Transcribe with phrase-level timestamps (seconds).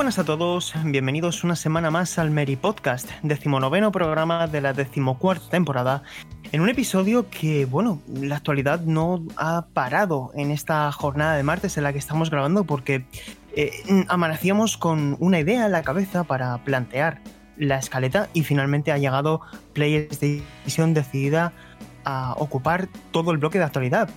[0.00, 0.72] Buenas a todos.
[0.82, 6.04] Bienvenidos una semana más al Mary Podcast, decimonoveno programa de la decimocuarta temporada.
[6.52, 11.76] En un episodio que, bueno, la actualidad no ha parado en esta jornada de martes
[11.76, 13.04] en la que estamos grabando porque
[13.54, 13.72] eh,
[14.08, 17.20] amanecíamos con una idea en la cabeza para plantear
[17.58, 19.42] la escaleta y finalmente ha llegado
[19.74, 21.52] PlayStation decidida
[22.06, 24.08] a ocupar todo el bloque de actualidad.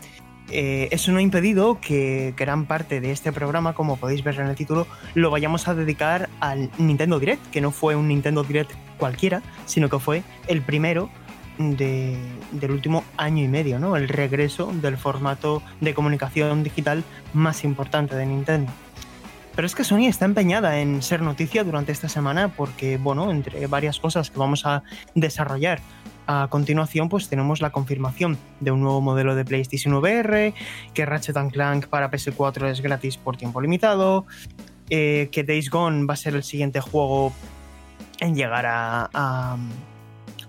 [0.49, 4.48] Eh, eso no ha impedido que gran parte de este programa, como podéis ver en
[4.48, 8.71] el título, lo vayamos a dedicar al Nintendo Direct, que no fue un Nintendo Direct
[8.98, 11.09] cualquiera, sino que fue el primero
[11.57, 12.18] de-
[12.51, 13.95] del último año y medio, ¿no?
[13.95, 17.03] El regreso del formato de comunicación digital
[17.34, 18.71] más importante de Nintendo.
[19.55, 23.68] Pero es que Sony está empeñada en ser noticia durante esta semana porque, bueno, entre
[23.68, 24.81] varias cosas que vamos a
[25.13, 25.79] desarrollar
[26.27, 30.54] a continuación, pues tenemos la confirmación de un nuevo modelo de PlayStation VR,
[30.93, 34.26] que Ratchet Clank para PS4 es gratis por tiempo limitado,
[34.90, 37.34] eh, que Days Gone va a ser el siguiente juego
[38.20, 39.57] en llegar a, a-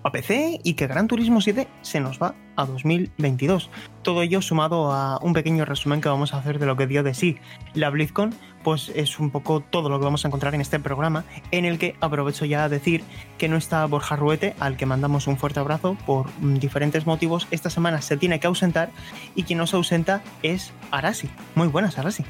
[0.03, 3.71] a PC y que Gran Turismo 7 se nos va a 2022.
[4.03, 7.03] Todo ello sumado a un pequeño resumen que vamos a hacer de lo que dio
[7.03, 7.39] de sí
[7.75, 11.25] la BlizzCon, pues es un poco todo lo que vamos a encontrar en este programa,
[11.51, 13.05] en el que aprovecho ya a decir
[13.39, 17.47] que no está Borja Ruete, al que mandamos un fuerte abrazo por mm, diferentes motivos.
[17.51, 18.91] Esta semana se tiene que ausentar
[19.35, 21.29] y quien no se ausenta es Arasi.
[21.55, 22.25] Muy buenas, Arasi.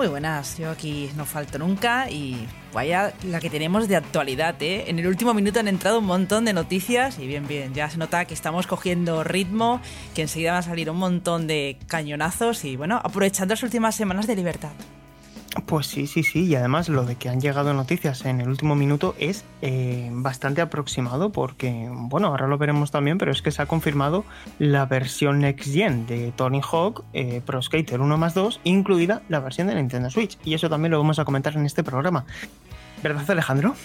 [0.00, 4.84] Muy buenas, yo aquí no falto nunca y vaya la que tenemos de actualidad, ¿eh?
[4.86, 7.98] En el último minuto han entrado un montón de noticias y bien, bien, ya se
[7.98, 9.82] nota que estamos cogiendo ritmo,
[10.14, 14.26] que enseguida van a salir un montón de cañonazos y bueno, aprovechando las últimas semanas
[14.26, 14.72] de libertad.
[15.70, 18.74] Pues sí, sí, sí, y además lo de que han llegado noticias en el último
[18.74, 23.62] minuto es eh, bastante aproximado porque, bueno, ahora lo veremos también, pero es que se
[23.62, 24.24] ha confirmado
[24.58, 29.38] la versión Next Gen de Tony Hawk eh, Pro Skater 1 más 2, incluida la
[29.38, 32.24] versión de Nintendo Switch, y eso también lo vamos a comentar en este programa.
[33.00, 33.76] ¿Verdad, Alejandro?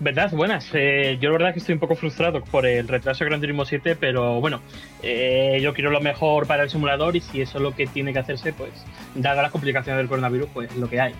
[0.00, 0.30] ¿Verdad?
[0.32, 0.66] Buenas.
[0.72, 3.66] Eh, yo la verdad que estoy un poco frustrado por el retraso de Gran Turismo
[3.66, 4.60] 7, pero bueno,
[5.02, 8.14] eh, yo quiero lo mejor para el simulador y si eso es lo que tiene
[8.14, 8.70] que hacerse, pues
[9.14, 11.14] dada las complicaciones del coronavirus, pues lo que hay.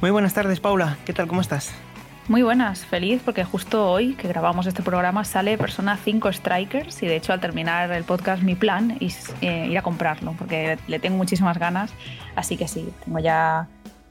[0.00, 0.96] Muy buenas tardes, Paula.
[1.04, 1.26] ¿Qué tal?
[1.26, 1.74] ¿Cómo estás?
[2.28, 7.06] Muy buenas, feliz porque justo hoy que grabamos este programa sale Persona 5 Strikers y
[7.06, 10.98] de hecho al terminar el podcast mi plan es eh, ir a comprarlo porque le
[10.98, 11.90] tengo muchísimas ganas,
[12.36, 13.66] así que sí, tengo ya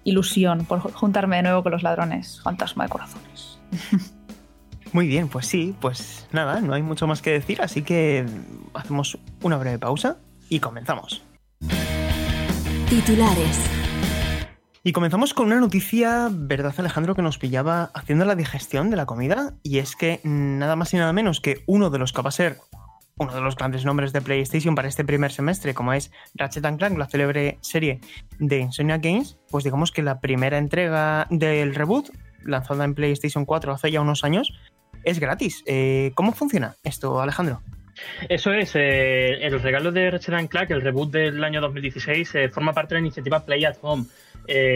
[0.08, 3.60] ilusión por juntarme de nuevo con los ladrones, fantasma de corazones.
[4.94, 8.26] Muy bien, pues sí, pues nada, no hay mucho más que decir, así que
[8.74, 11.22] hacemos una breve pausa y comenzamos.
[12.90, 13.70] Titulares.
[14.84, 19.06] Y comenzamos con una noticia, ¿verdad Alejandro, que nos pillaba haciendo la digestión de la
[19.06, 19.56] comida?
[19.62, 22.32] Y es que nada más y nada menos que uno de los que va a
[22.32, 22.58] ser
[23.18, 26.98] uno de los grandes nombres de PlayStation para este primer semestre, como es Ratchet Clank,
[26.98, 28.00] la célebre serie
[28.40, 32.10] de Insomnia Games, pues digamos que la primera entrega del reboot,
[32.44, 34.54] lanzada en PlayStation 4 hace ya unos años,
[35.04, 35.64] es gratis.
[35.66, 37.62] Eh, ¿Cómo funciona esto, Alejandro?
[38.30, 42.74] Eso es, eh, el regalo de Ratchet Clank, el reboot del año 2016, eh, forma
[42.74, 44.06] parte de la iniciativa Play at Home.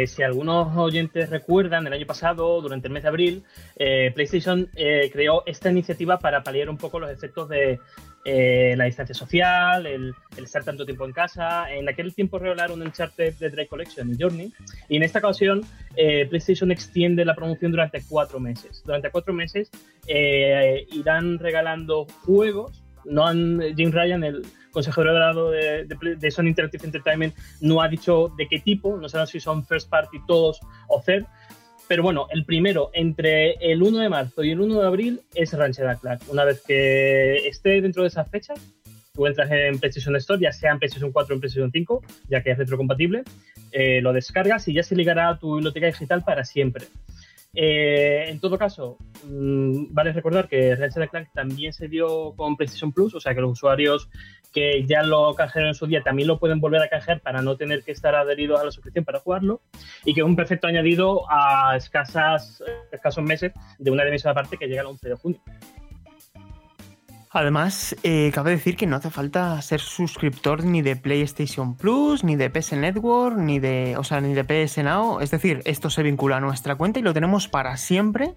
[0.06, 3.44] Si algunos oyentes recuerdan, el año pasado, durante el mes de abril,
[3.78, 7.80] PlayStation creó esta iniciativa para paliar un poco los efectos de
[8.24, 11.72] eh, la distancia social, el, el estar tanto tiempo en casa.
[11.72, 14.54] En aquel tiempo regalaron un Uncharted de Drake Collection, el Journey,
[14.90, 15.62] y en esta ocasión
[15.96, 18.84] eh, PlayStation extiende la promoción durante cuatro meses.
[18.86, 19.72] Durante cuatro meses
[20.08, 22.84] eh, irán regalando juegos.
[23.06, 27.88] No han, Jim Ryan, el consejero dorado de, de, de, Sony Interactive Entertainment, no ha
[27.88, 31.26] dicho de qué tipo, no saben si son first party todos o third.
[31.92, 35.52] Pero bueno, el primero entre el 1 de marzo y el 1 de abril es
[35.52, 36.22] Ratchet Clank.
[36.30, 38.62] Una vez que esté dentro de esas fechas,
[39.14, 42.42] tú entras en PlayStation Store, ya sea en PlayStation 4 o en PlayStation 5, ya
[42.42, 43.24] que es retrocompatible,
[43.74, 46.86] eh, lo descargas y ya se ligará a tu biblioteca digital para siempre.
[47.54, 52.94] Eh, en todo caso, mmm, vale recordar que Ratchet Clank también se dio con PlayStation
[52.94, 54.10] Plus, o sea que los usuarios
[54.54, 57.58] que ya lo canjearon en su día también lo pueden volver a canjear para no
[57.58, 59.62] tener que estar adheridos a la suscripción para jugarlo
[60.06, 64.68] y que es un perfecto añadido a escasas, escasos meses de una emisión aparte que
[64.68, 65.42] llega el 11 de junio.
[67.34, 72.36] Además, eh, cabe decir que no hace falta ser suscriptor ni de PlayStation Plus, ni
[72.36, 75.22] de PS Network, ni de, o sea, ni de PS Now.
[75.22, 78.36] Es decir, esto se vincula a nuestra cuenta y lo tenemos para siempre,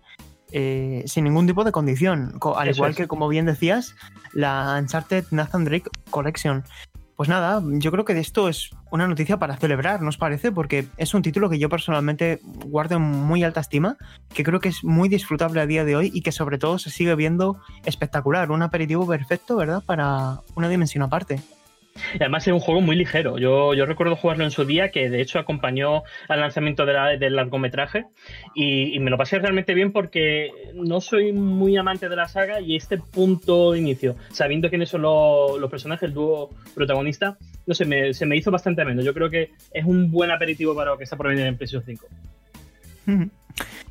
[0.53, 2.39] eh, sin ningún tipo de condición.
[2.55, 3.97] Al igual que, como bien decías,
[4.33, 6.63] la Uncharted Nathan Drake Collection.
[7.17, 10.51] Pues nada, yo creo que esto es una noticia para celebrar, ¿nos parece?
[10.51, 13.97] Porque es un título que yo personalmente guardo en muy alta estima,
[14.33, 16.91] que creo que es muy disfrutable a día de hoy y que sobre todo se
[16.91, 19.83] sigue viendo espectacular, un aperitivo perfecto, ¿verdad?
[19.87, 21.41] Para una dimensión aparte.
[22.15, 23.39] Y además es un juego muy ligero.
[23.39, 28.07] Yo, yo recuerdo jugarlo en su día, que de hecho acompañó al lanzamiento del largometraje.
[28.55, 32.77] Y, me lo pasé realmente bien porque no soy muy amante de la saga y
[32.77, 37.37] este punto de inicio, sabiendo quiénes son los, los personajes, el dúo protagonista,
[37.67, 39.03] no sé, me, se me hizo bastante ameno.
[39.03, 41.85] Yo creo que es un buen aperitivo para lo que está por venir en PlayStation
[41.85, 42.07] 5.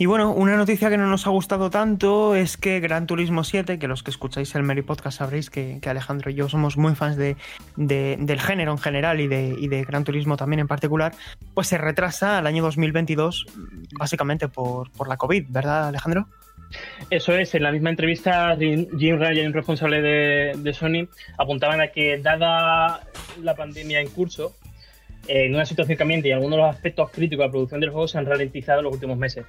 [0.00, 3.80] Y bueno, una noticia que no nos ha gustado tanto es que Gran Turismo 7,
[3.80, 7.16] que los que escucháis el Mary Podcast sabréis que, Alejandro y yo somos muy fans
[7.16, 7.36] de,
[7.74, 11.14] del género en general y de, Gran Turismo también en particular,
[11.52, 13.46] pues se retrasa al año 2022
[13.98, 16.28] básicamente por, por la COVID, ¿verdad Alejandro?
[17.10, 21.08] Eso es, en la misma entrevista Jim Ryan, responsable de Sony,
[21.38, 23.00] apuntaban a que dada
[23.42, 24.54] la pandemia en curso,
[25.28, 28.08] en una situación cambiante y algunos de los aspectos críticos de la producción del juego
[28.08, 29.46] se han ralentizado en los últimos meses.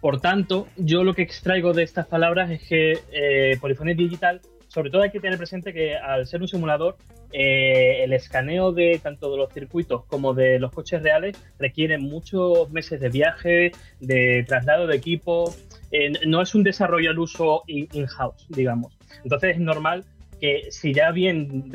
[0.00, 3.58] Por tanto, yo lo que extraigo de estas palabras es que eh,
[3.96, 6.96] Digital, sobre todo hay que tener presente que al ser un simulador,
[7.32, 12.70] eh, el escaneo de tanto de los circuitos como de los coches reales requiere muchos
[12.70, 15.52] meses de viaje, de traslado de equipo.
[15.90, 18.96] Eh, no es un desarrollo al uso in-house, digamos.
[19.24, 20.04] Entonces es normal
[20.40, 21.72] que si ya bien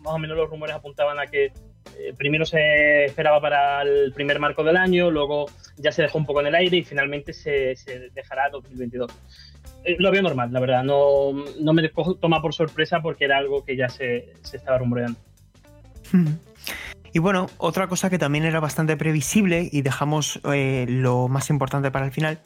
[0.00, 1.52] más o menos los rumores apuntaban a que
[1.98, 5.46] eh, primero se esperaba para el primer marco del año, luego
[5.76, 7.74] ya se dejó un poco en el aire y finalmente se,
[8.14, 9.10] dejará 2022.
[9.84, 11.88] Eh, lo veo normal, la verdad, no, me
[12.20, 15.18] toma por sorpresa porque era algo que ya se, estaba rumoreando.
[17.12, 21.90] Y bueno, otra cosa que también era bastante previsible y dejamos eh, lo más importante
[21.90, 22.40] para el final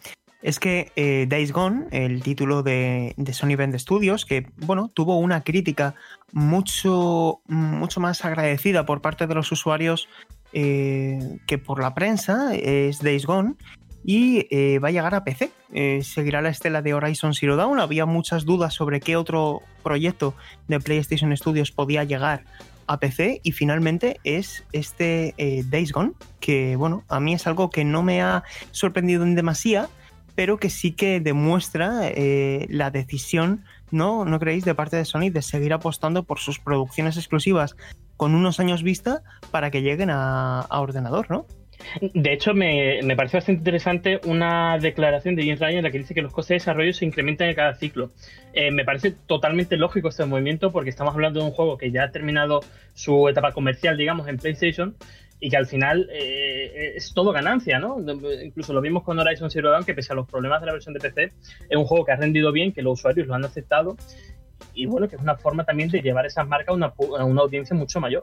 [0.47, 5.43] es que eh, Days Gone, el título de, Sony Bend Studios, que bueno, tuvo una
[5.43, 5.97] crítica
[6.31, 10.09] mucho, mucho más agradecida por parte de los usuarios
[10.53, 13.55] eh, que por la prensa, es Days Gone.
[14.05, 15.51] Y eh, va a llegar a PC.
[16.05, 17.81] seguirá la estela de Horizon Zero Dawn.
[17.81, 20.37] Había muchas dudas sobre qué otro proyecto
[20.69, 22.45] de PlayStation Studios podía llegar
[22.87, 25.35] a PC y finalmente es este
[25.69, 29.89] Days Gone, que bueno, a mí es algo que no me ha sorprendido en demasía,
[30.37, 34.25] pero que sí que demuestra eh, la decisión, ¿no?
[34.25, 34.65] ¿No creéis?
[34.65, 37.75] De parte de Sony de seguir apostando por sus producciones exclusivas
[38.17, 41.47] con unos años vista para que lleguen a, ordenador, ¿no?
[42.01, 46.15] De hecho, me, parece bastante interesante una declaración de James Ryan en la que dice
[46.15, 48.13] que los costes de desarrollo se incrementan en cada ciclo.
[48.55, 52.05] Eh, me parece totalmente lógico este movimiento porque estamos hablando de un juego que ya
[52.05, 52.61] ha terminado
[52.95, 54.97] su etapa comercial, digamos, en PlayStation
[55.39, 57.99] y que al final eh, es todo ganancia, ¿no?
[58.43, 60.95] Incluso lo vimos con Horizon Zero Dawn, que pese a los problemas de la versión
[60.95, 61.33] de PC,
[61.69, 63.97] es un juego que ha rendido bien, que los usuarios lo han aceptado
[64.75, 67.43] y bueno, que es una forma también de llevar esas marcas a una, a una
[67.43, 68.23] audiencia mucho mayor.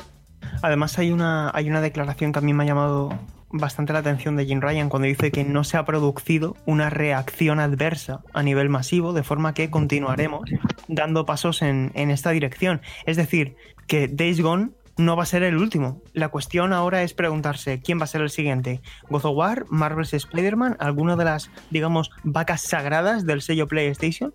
[0.62, 3.10] Además hay una, hay una declaración que a mí me ha llamado
[3.50, 7.60] bastante la atención de Jim Ryan cuando dice que no se ha producido una reacción
[7.60, 10.50] adversa a nivel masivo, de forma que continuaremos
[10.88, 12.82] dando pasos en, en esta dirección.
[13.06, 13.56] Es decir,
[13.88, 16.02] que Days Gone no va a ser el último.
[16.14, 18.82] La cuestión ahora es preguntarse quién va a ser el siguiente.
[19.10, 24.34] God of War, Marvel's Spider-Man, alguna de las, digamos, vacas sagradas del sello PlayStation.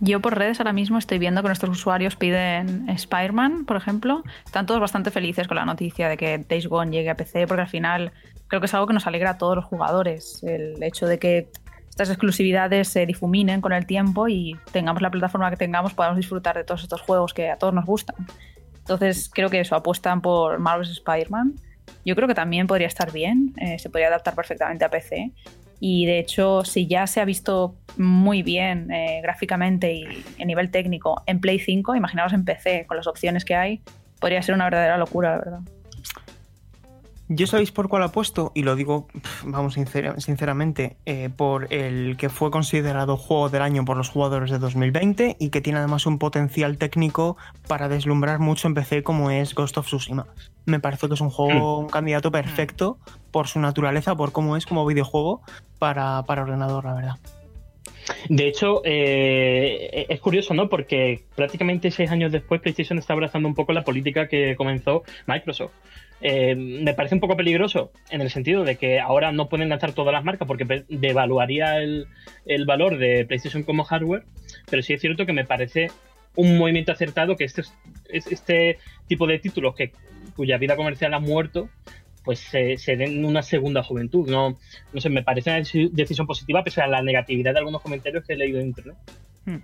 [0.00, 4.24] Yo por redes ahora mismo estoy viendo que nuestros usuarios piden Spider-Man, por ejemplo.
[4.44, 7.60] Están todos bastante felices con la noticia de que Days Gone llegue a PC, porque
[7.60, 8.12] al final
[8.48, 10.42] creo que es algo que nos alegra a todos los jugadores.
[10.42, 11.48] El hecho de que
[11.88, 16.56] estas exclusividades se difuminen con el tiempo y tengamos la plataforma que tengamos, podamos disfrutar
[16.56, 18.16] de todos estos juegos que a todos nos gustan.
[18.82, 21.54] Entonces creo que eso, apuestan por Marvel's Spider-Man.
[22.04, 25.32] Yo creo que también podría estar bien, eh, se podría adaptar perfectamente a PC.
[25.80, 30.70] Y de hecho, si ya se ha visto muy bien eh, gráficamente y a nivel
[30.70, 33.82] técnico en Play 5, imaginaos en PC, con las opciones que hay,
[34.20, 35.60] podría ser una verdadera locura, la verdad.
[37.28, 39.08] Yo sabéis por cuál apuesto, y lo digo,
[39.44, 44.58] vamos, sinceramente, eh, por el que fue considerado juego del año por los jugadores de
[44.58, 47.36] 2020 y que tiene además un potencial técnico
[47.68, 50.26] para deslumbrar mucho en PC como es Ghost of Tsushima.
[50.66, 51.84] Me parece que es un juego, hmm.
[51.84, 52.98] un candidato perfecto
[53.30, 55.42] por su naturaleza, por cómo es como videojuego
[55.78, 57.16] para, para ordenador, la verdad.
[58.28, 60.68] De hecho, eh, es curioso, ¿no?
[60.68, 65.72] Porque prácticamente seis años después PlayStation está abrazando un poco la política que comenzó Microsoft.
[66.22, 69.92] Eh, me parece un poco peligroso en el sentido de que ahora no pueden lanzar
[69.92, 72.06] todas las marcas porque devaluaría el,
[72.46, 74.24] el valor de PlayStation como hardware,
[74.70, 75.88] pero sí es cierto que me parece
[76.36, 77.62] un movimiento acertado que este,
[78.08, 79.92] este tipo de títulos que,
[80.36, 81.68] cuya vida comercial ha muerto,
[82.24, 84.28] pues se, den una segunda juventud.
[84.28, 84.58] No,
[84.92, 85.58] no sé, me parece una
[85.92, 88.96] decisión positiva pese a la negatividad de algunos comentarios que he leído en internet.
[89.44, 89.58] Hmm.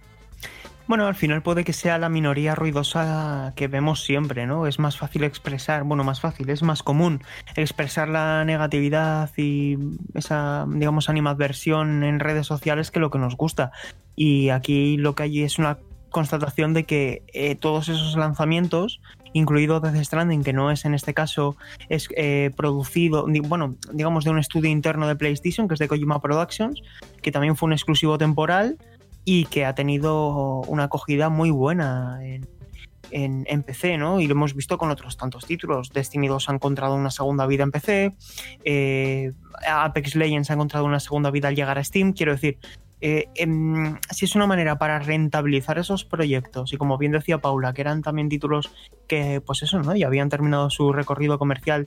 [0.88, 4.66] Bueno, al final puede que sea la minoría ruidosa que vemos siempre, ¿no?
[4.66, 7.23] Es más fácil expresar, bueno, más fácil, es más común
[7.57, 9.76] expresar la negatividad y
[10.14, 13.71] esa, digamos, animadversión en redes sociales que lo que nos gusta.
[14.16, 15.78] Y aquí lo que hay es una
[16.09, 19.02] constatación de que eh, todos esos lanzamientos,
[19.35, 21.54] incluido Death Stranding, que no es en este caso,
[21.90, 26.23] es eh, producido, bueno, digamos de un estudio interno de PlayStation, que es de Kojima
[26.23, 26.80] Productions,
[27.21, 28.78] que también fue un exclusivo temporal
[29.30, 34.20] y que ha tenido una acogida muy buena en, en, PC, ¿no?
[34.20, 35.90] Y lo hemos visto con otros tantos títulos.
[35.90, 38.14] Destiny 2 ha encontrado una segunda vida en PC,
[38.64, 39.32] eh,
[39.70, 42.14] Apex Legends ha encontrado una segunda vida al llegar a Steam.
[42.14, 42.56] Quiero decir,
[43.02, 47.75] eh, em, si es una manera para rentabilizar esos proyectos y como bien decía Paula,
[47.75, 48.70] que eran también títulos
[49.06, 49.94] que, pues eso, ¿no?
[49.94, 51.87] Ya habían terminado su recorrido comercial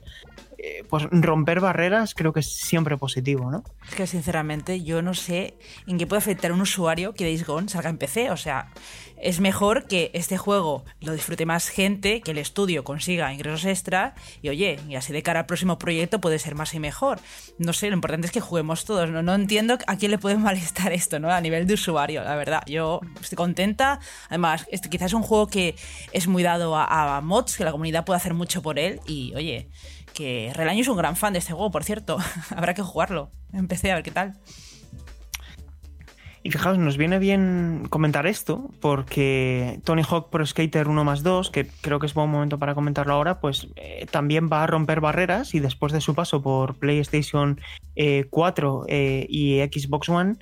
[0.64, 3.64] eh, pues romper barreras creo que es siempre positivo, ¿no?
[3.88, 5.54] Es que sinceramente yo no sé
[5.88, 8.30] en qué puede afectar un usuario que Days Gone salga en PC.
[8.30, 8.68] O sea,
[9.16, 14.14] es mejor que este juego lo disfrute más gente, que el estudio consiga ingresos extra
[14.40, 17.18] y oye, y así de cara al próximo proyecto puede ser más y mejor.
[17.58, 19.10] No sé, lo importante es que juguemos todos.
[19.10, 21.32] No, no entiendo a quién le puede molestar esto, ¿no?
[21.32, 22.62] A nivel de usuario, la verdad.
[22.68, 23.98] Yo estoy contenta.
[24.28, 25.74] Además, este quizás es un juego que
[26.12, 29.68] es muy dado a mods, que la comunidad puede hacer mucho por él y oye
[30.12, 32.18] que Relaño es un gran fan de este juego, por cierto.
[32.56, 33.30] Habrá que jugarlo.
[33.52, 34.38] Empecé a ver qué tal.
[36.44, 41.50] Y fijaos, nos viene bien comentar esto, porque Tony Hawk Pro Skater 1 más 2,
[41.50, 45.00] que creo que es buen momento para comentarlo ahora, pues eh, también va a romper
[45.00, 47.60] barreras y después de su paso por PlayStation
[48.30, 50.34] 4 eh, eh, y Xbox One,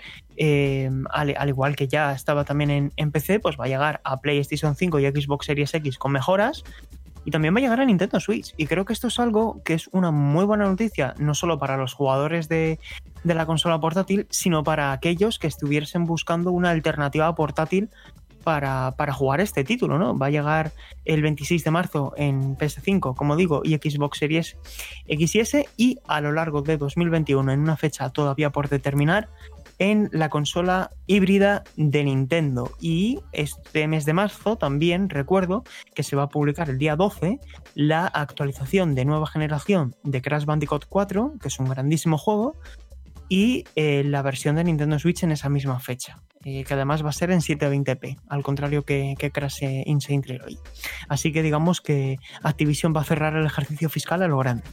[1.10, 4.74] al, igual que ya estaba también en, en, PC, pues va a llegar a PlayStation
[4.74, 6.64] 5 y Xbox Series X con mejoras,
[7.24, 8.54] y también va a llegar a Nintendo Switch.
[8.56, 11.76] Y creo que esto es algo que es una muy buena noticia, no solo para
[11.76, 12.78] los jugadores de,
[13.24, 17.90] la consola portátil, sino para aquellos que estuviesen buscando una alternativa portátil
[18.44, 20.16] para, jugar este título, ¿no?
[20.16, 20.72] Va a llegar
[21.04, 24.56] el 26 de marzo en PS5, como digo, y Xbox Series
[25.06, 29.28] X y S, y a lo largo de 2021, en una fecha todavía por determinar,
[29.80, 32.70] en la consola híbrida de Nintendo.
[32.80, 37.40] Y este mes de marzo también recuerdo que se va a publicar el día 12
[37.74, 42.54] la actualización de nueva generación de Crash Bandicoot 4, que es un grandísimo juego,
[43.30, 47.08] y eh, la versión de Nintendo Switch en esa misma fecha, eh, que además va
[47.08, 50.58] a ser en 720p, al contrario que, que Crash Insane Trilogy.
[51.08, 54.64] Así que digamos que Activision va a cerrar el ejercicio fiscal a lo grande.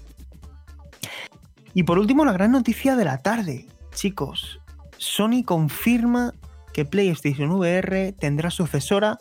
[1.73, 3.67] Y por último, la gran noticia de la tarde.
[3.93, 4.59] Chicos,
[4.97, 6.33] Sony confirma
[6.73, 9.19] que PlayStation VR tendrá sucesora,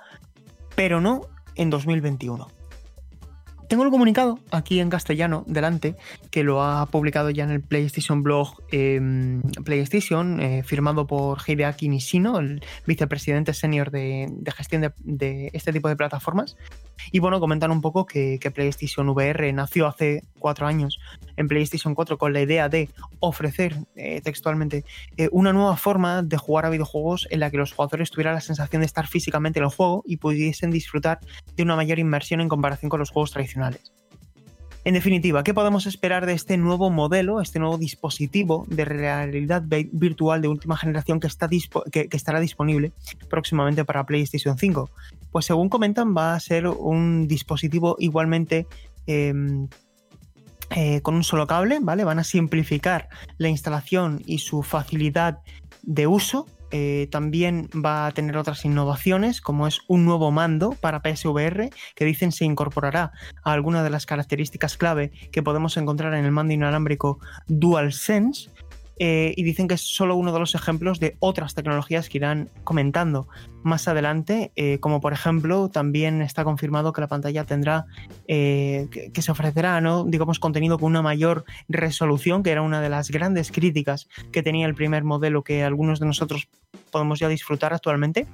[0.74, 1.22] pero no
[1.54, 2.55] en 2021.
[3.68, 5.96] Tengo el comunicado aquí en castellano delante,
[6.30, 11.88] que lo ha publicado ya en el PlayStation Blog em, PlayStation, eh, firmado por Hideaki
[11.88, 16.56] Nishino, el vicepresidente senior de, gestión de, este tipo de plataformas.
[17.10, 21.00] Y bueno, comentan un poco que, PlayStation VR nació hace cuatro años
[21.36, 24.84] en PlayStation 4 con la idea de ofrecer eh, textualmente
[25.16, 28.40] eh, una nueva forma de jugar a videojuegos en la que los jugadores tuvieran la
[28.40, 31.18] sensación de estar físicamente en el juego y pudiesen disfrutar
[31.56, 33.55] de una mayor inmersión en comparación con los juegos tradicionales.
[34.86, 40.40] En definitiva, ¿qué podemos esperar de este nuevo modelo, este nuevo dispositivo de realidad virtual
[40.40, 41.28] de última generación que,
[42.12, 42.92] estará disponible
[43.28, 44.88] próximamente para PlayStation 5?
[45.32, 48.68] Pues según comentan, va a ser un dispositivo igualmente
[49.08, 49.66] em,
[50.70, 52.04] eh, con un solo cable, ¿vale?
[52.04, 53.08] Van a simplificar
[53.38, 55.40] la instalación y su facilidad
[55.82, 61.00] de uso eh, también va a tener otras innovaciones, como es un nuevo mando para
[61.00, 63.12] PSVR, que dicen se incorporará
[63.44, 68.50] a alguna de las características clave que podemos encontrar en el mando inalámbrico DualSense,
[68.98, 72.48] eh, y dicen que es solo uno de los ejemplos de otras tecnologías que irán
[72.64, 73.28] comentando
[73.62, 77.86] más adelante, eh, como por ejemplo también está confirmado que la pantalla tendrá,
[78.26, 80.04] eh, que, se ofrecerá, ¿no?
[80.04, 84.66] digamos, contenido con una mayor resolución, que era una de las grandes críticas que tenía
[84.66, 86.48] el primer modelo que algunos de nosotros
[86.90, 88.26] podemos ya disfrutar actualmente.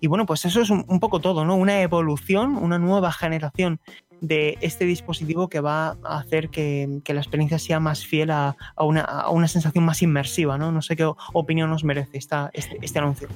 [0.00, 1.54] Y bueno, pues eso es un, poco todo, ¿no?
[1.54, 3.78] Una evolución, una nueva generación
[4.22, 9.48] de este dispositivo que va a hacer que, la experiencia sea más fiel a, una,
[9.48, 10.72] sensación más inmersiva, ¿no?
[10.72, 13.28] No sé qué opinión nos merece esta, este, este anuncio.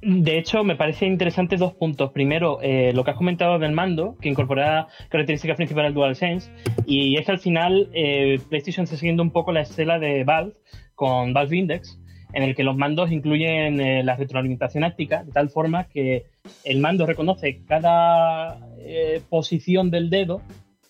[0.00, 2.10] De hecho, me parece interesante dos puntos.
[2.10, 6.50] Primero, eh, lo que has comentado del mando, que incorpora características principales del DualSense,
[6.86, 10.54] y es que al final eh, PlayStation está siguiendo un poco la estela de Valve
[10.96, 12.00] con Valve Index,
[12.32, 16.26] en el que los mandos incluyen eh, la retroalimentación áptica, de tal forma que
[16.64, 18.58] el mando reconoce cada
[19.28, 20.42] posición del dedo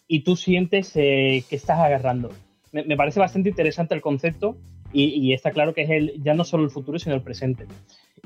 [0.09, 2.31] y tú sientes que estás agarrando.
[2.73, 4.57] Me, parece bastante interesante el concepto
[4.93, 7.67] y, y, está claro que es el, ya no solo el futuro, sino el presente.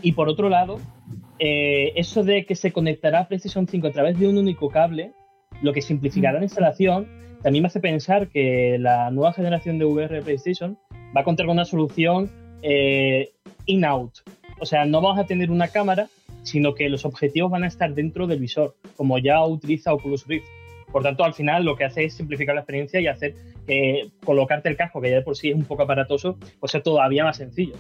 [0.03, 0.79] Y por otro lado,
[1.39, 5.13] eh, eso de que se conectará a PlayStation 5 a través de un único cable,
[5.63, 7.09] lo que simplificará la instalación,
[7.43, 10.79] también me hace pensar que la nueva generación de VR PlayStation
[11.17, 12.31] va a contar con una solución
[12.69, 13.31] eh,
[13.67, 14.13] in-out.
[14.59, 16.09] O sea, no vamos a tener una cámara,
[16.43, 20.47] sino que los objetivos van a estar dentro del visor, como ya utiliza Oculus Rift.
[20.91, 23.35] Por tanto, al final lo que hace es simplificar la experiencia y hacer
[23.67, 26.83] que colocarte el casco, que ya de por sí es un poco aparatoso, pues sea
[26.83, 27.75] todavía más sencillo.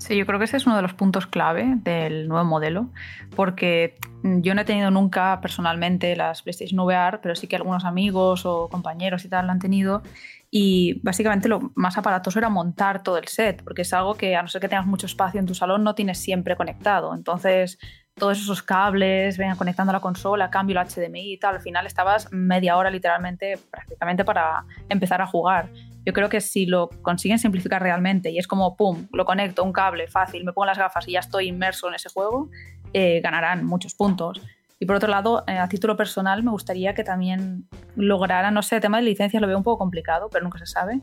[0.00, 2.88] Sí, yo creo que ese es uno de los puntos clave del nuevo modelo,
[3.36, 8.46] porque yo no he tenido nunca personalmente las PlayStation VR, pero sí que algunos amigos
[8.46, 10.02] o compañeros y tal lo han tenido.
[10.50, 14.42] Y básicamente lo más aparatoso era montar todo el set, porque es algo que a
[14.42, 17.14] no ser que tengas mucho espacio en tu salón no tienes siempre conectado.
[17.14, 17.78] Entonces,
[18.14, 22.32] todos esos cables, vengan conectando la consola, cambio el HDMI y tal, al final estabas
[22.32, 25.68] media hora literalmente prácticamente para empezar a jugar.
[26.06, 29.72] Yo creo que si lo consiguen simplificar realmente y es como, pum, lo conecto, un
[29.72, 32.50] cable, fácil, me pongo las gafas y ya estoy inmerso en ese juego,
[32.92, 34.40] eh, ganarán muchos puntos.
[34.78, 38.76] Y por otro lado, eh, a título personal, me gustaría que también lograran, no sé,
[38.76, 41.02] el tema de licencias lo veo un poco complicado, pero nunca se sabe,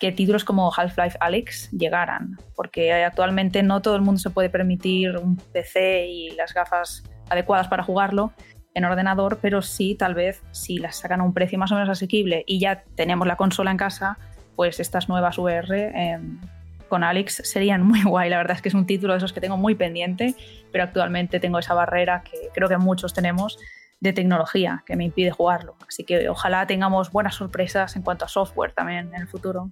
[0.00, 5.16] que títulos como Half-Life Alyx llegaran, porque actualmente no todo el mundo se puede permitir
[5.18, 8.32] un PC y las gafas adecuadas para jugarlo
[8.74, 11.88] en ordenador, pero sí, tal vez, si las sacan a un precio más o menos
[11.90, 14.18] asequible y ya tenemos la consola en casa,
[14.58, 16.40] pues estas nuevas VR em,
[16.88, 18.28] con Alex serían muy guay.
[18.28, 20.34] La verdad es que es un título de esos que tengo muy pendiente,
[20.72, 23.56] pero actualmente tengo esa barrera que creo que muchos tenemos
[24.00, 25.76] de tecnología que me impide jugarlo.
[25.86, 29.70] Así que ojalá tengamos buenas sorpresas en cuanto a software también en el futuro.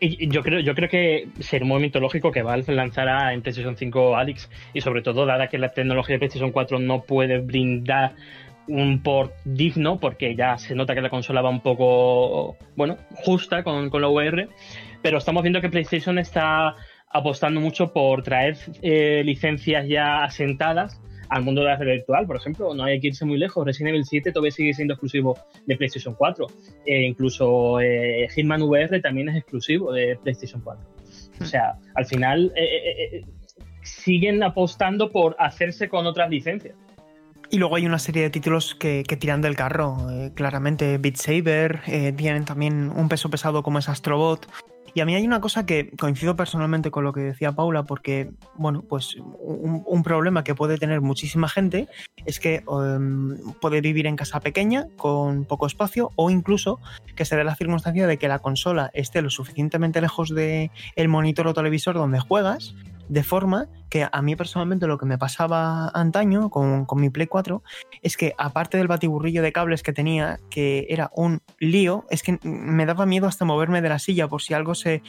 [0.00, 4.16] Yo creo, yo creo que sería un momento lógico que Valve lanzara en PlayStation 5
[4.16, 8.14] Alex y sobre todo dada que la tecnología de PlayStation 4 no puede brindar
[8.68, 13.62] un port digno porque ya se nota que la consola va un poco, bueno, justa
[13.62, 14.48] con, con la VR,
[15.02, 16.74] pero estamos viendo que PlayStation está
[17.10, 22.36] apostando mucho por traer eh, licencias ya asentadas al mundo de la realidad virtual, por
[22.36, 23.66] ejemplo, no hay que irse muy lejos.
[23.66, 26.46] Resident Evil 7 todavía sigue siendo exclusivo de PlayStation 4.
[26.84, 30.84] E incluso eh, Hitman VR también es exclusivo de PlayStation 4.
[31.40, 33.24] O sea, al final eh,
[33.82, 36.76] siguen apostando por hacerse con otras licencias.
[37.50, 39.96] Y luego hay una serie de títulos que, tiran del carro.
[40.10, 44.48] Eh, claramente Beat Saber, eh, tienen también un peso pesado como es Astrobot.
[44.96, 48.30] Y a mí hay una cosa que coincido personalmente con lo que decía Paula, porque,
[48.54, 51.86] bueno, pues un, problema que puede tener muchísima gente
[52.24, 56.80] es que em, puede vivir en casa pequeña, con poco espacio, o incluso
[57.14, 61.08] que se dé la circunstancia de que la consola esté lo suficientemente lejos del el
[61.08, 62.74] monitor o televisor donde juegas
[63.08, 67.62] de forma que a mí personalmente lo que me pasaba antaño con, mi Play 4
[68.02, 72.38] es que aparte del batiburrillo de cables que tenía, que era un lío, es que
[72.42, 75.02] me daba miedo hasta moverme de la silla por si algo se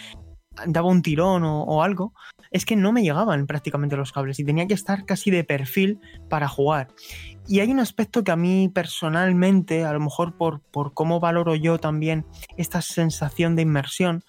[0.65, 2.13] daba un tirón o, algo,
[2.51, 5.99] es que no me llegaban prácticamente los cables y tenía que estar casi de perfil
[6.29, 6.87] para jugar.
[7.47, 11.55] Y hay un aspecto que a mí personalmente, a lo mejor por, por cómo valoro
[11.55, 12.25] yo también
[12.57, 14.23] esta sensación de inmersión,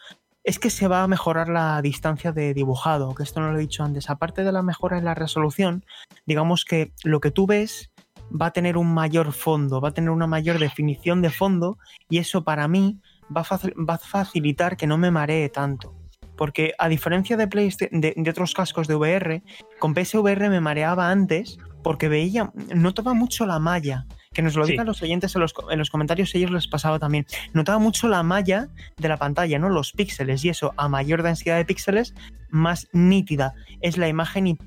[0.49, 3.61] es que se va a mejorar la distancia de dibujado, que esto no lo he
[3.61, 4.09] dicho antes.
[4.09, 5.85] Aparte de la mejora en la resolución,
[6.25, 7.91] digamos que lo que tú ves
[8.31, 11.77] va a tener un mayor fondo, va a tener una mayor definición de fondo
[12.09, 12.99] y eso para mí
[13.31, 15.95] va a, facilitar que no me maree tanto.
[16.35, 19.43] Porque a diferencia de, de, de, otros cascos de VR,
[19.79, 24.87] con PSVR me mareaba antes porque veía, notaba mucho la malla que nos lo digan
[24.87, 27.27] los oyentes en los, en los comentarios, ellos les pasaba también.
[27.53, 29.69] Notaba mucho la malla de la pantalla, ¿no?
[29.69, 32.15] Los píxeles, y eso, a mayor densidad de píxeles,
[32.51, 34.59] más nítida es la imagen y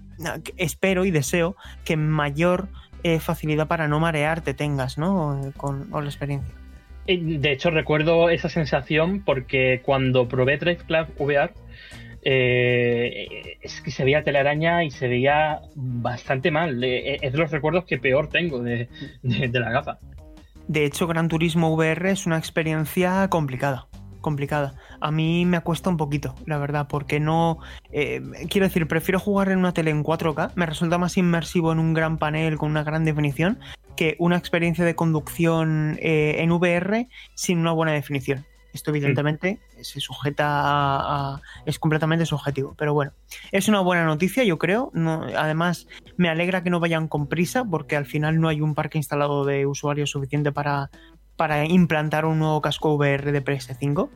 [0.57, 2.67] espero y deseo que mayor
[3.03, 5.51] eh, facilidad para no marearte tengas, ¿no?
[5.57, 6.53] Con, con la experiencia.
[7.07, 11.51] Eh, de hecho, recuerdo esa sensación porque cuando probé Drive Club VR,
[12.23, 16.83] eh, es que se veía telaraña y se veía bastante mal.
[16.83, 18.89] Eh, es de los recuerdos que peor tengo de,
[19.23, 19.99] la gafa.
[20.67, 23.87] De hecho, Gran Turismo VR es una experiencia complicada.
[24.21, 24.75] Complicada.
[24.99, 27.57] A mí me acuesta un poquito, la verdad, porque no.
[27.91, 30.51] Eh, quiero decir, prefiero jugar en una tele en 4K.
[30.55, 33.59] Me resulta más inmersivo en un gran panel con una gran definición
[33.97, 40.45] que una experiencia de conducción en VR sin una buena definición Esto evidentemente se sujeta
[40.47, 43.11] a, a- es completamente subjetivo, pero bueno,
[43.51, 44.91] es una buena noticia, yo creo.
[44.93, 48.73] No, además, me alegra que no vayan con prisa, porque al final no hay un
[48.75, 50.89] parque instalado de usuarios suficiente para,
[51.35, 54.09] para implantar un nuevo casco VR de PS5.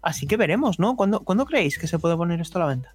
[0.00, 0.96] Así que veremos, ¿no?
[0.96, 2.94] ¿Cuándo, ¿cuándo creéis que se puede poner esto a la venta?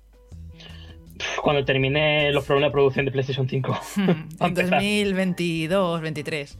[1.41, 3.79] Cuando termine los problemas de producción de PlayStation 5.
[3.97, 4.71] en Pa' empezar.
[4.81, 6.59] 2022, 23.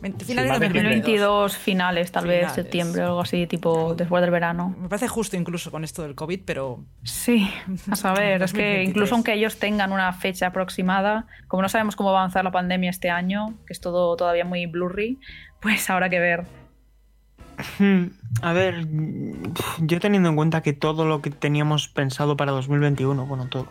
[0.00, 0.72] Finales Sí, de más de 2022.
[0.72, 2.54] 2022 finales, tal vez Finales.
[2.54, 4.74] septiembre o algo así, tipo después del verano.
[4.80, 7.50] Me parece justo incluso con esto del COVID, pero Sí,
[7.90, 8.88] a saber, es que 2023.
[8.88, 12.52] incluso aunque ellos tengan una fecha aproximada, como no sabemos cómo va a avanzar la
[12.52, 15.18] pandemia este año, que es todo todavía muy blurry,
[15.60, 16.44] pues habrá que ver.
[17.80, 18.04] Hmm,
[18.42, 18.86] A ver,
[19.80, 23.66] yo teniendo en cuenta que todo lo que teníamos pensado para 2021, bueno, todo.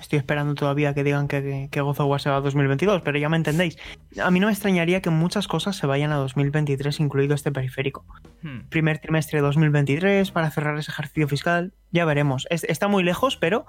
[0.00, 3.36] Estoy esperando todavía que digan que, que War se va a 2022, pero ya me
[3.36, 3.76] entendéis.
[4.22, 8.04] A mí no me extrañaría que muchas cosas se vayan a 2023, incluido este periférico.
[8.42, 12.46] hmm, Primer trimestre de 2023 para cerrar ese ejercicio fiscal, ya veremos.
[12.50, 13.66] Es- está muy lejos, pero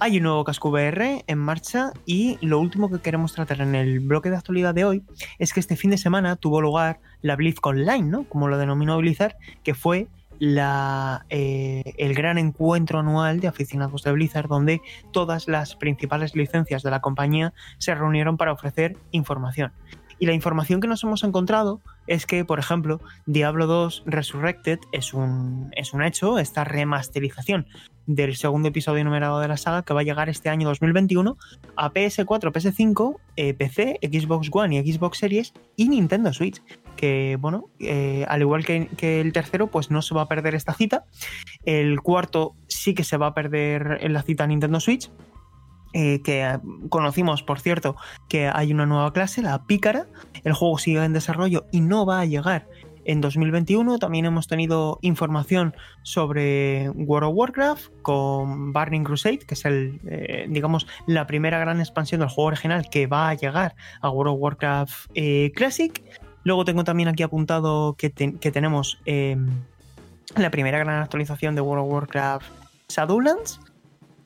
[0.00, 3.98] hay un nuevo casco VR en marcha y lo último que queremos tratar en el
[3.98, 5.02] bloque de actualidad de hoy
[5.40, 8.22] es que este fin de semana tuvo lugar la BlizzCon Line, ¿no?
[8.24, 10.06] Como lo denominó Blizzard, que fue
[10.38, 14.80] la, eh, el gran encuentro anual de aficionados de Blizzard donde
[15.12, 19.72] todas las principales licencias de la compañía se reunieron para ofrecer información.
[20.20, 25.14] Y la información que nos hemos encontrado es que, por ejemplo, Diablo 2 Resurrected es
[25.14, 27.66] un, es un hecho, esta remasterización
[28.06, 31.36] del segundo episodio numerado de la saga que va a llegar este año 2021
[31.76, 36.60] a PS4, PS5, eh, PC, Xbox One y Xbox Series y Nintendo Switch.
[36.98, 40.74] Que bueno, eh, al igual que, el tercero, pues no se va a perder esta
[40.74, 41.04] cita.
[41.64, 45.08] El cuarto sí que se va a perder en la cita Nintendo Switch.
[45.94, 46.58] eh, que
[46.90, 47.96] conocimos, por cierto,
[48.28, 50.06] que hay una nueva clase, la Pícara.
[50.42, 52.66] El juego sigue en desarrollo y no va a llegar
[53.04, 53.98] en 2021.
[54.00, 60.46] También hemos tenido información sobre World of Warcraft con Burning Crusade, que es el, eh,
[60.50, 64.40] digamos, la primera gran expansión del juego original que va a llegar a World of
[64.40, 65.06] Warcraft
[65.54, 66.02] Classic.
[66.48, 69.36] Luego tengo también aquí apuntado que, te- que tenemos eh,
[70.34, 72.46] la primera gran actualización de World of Warcraft
[72.88, 73.60] Shadowlands.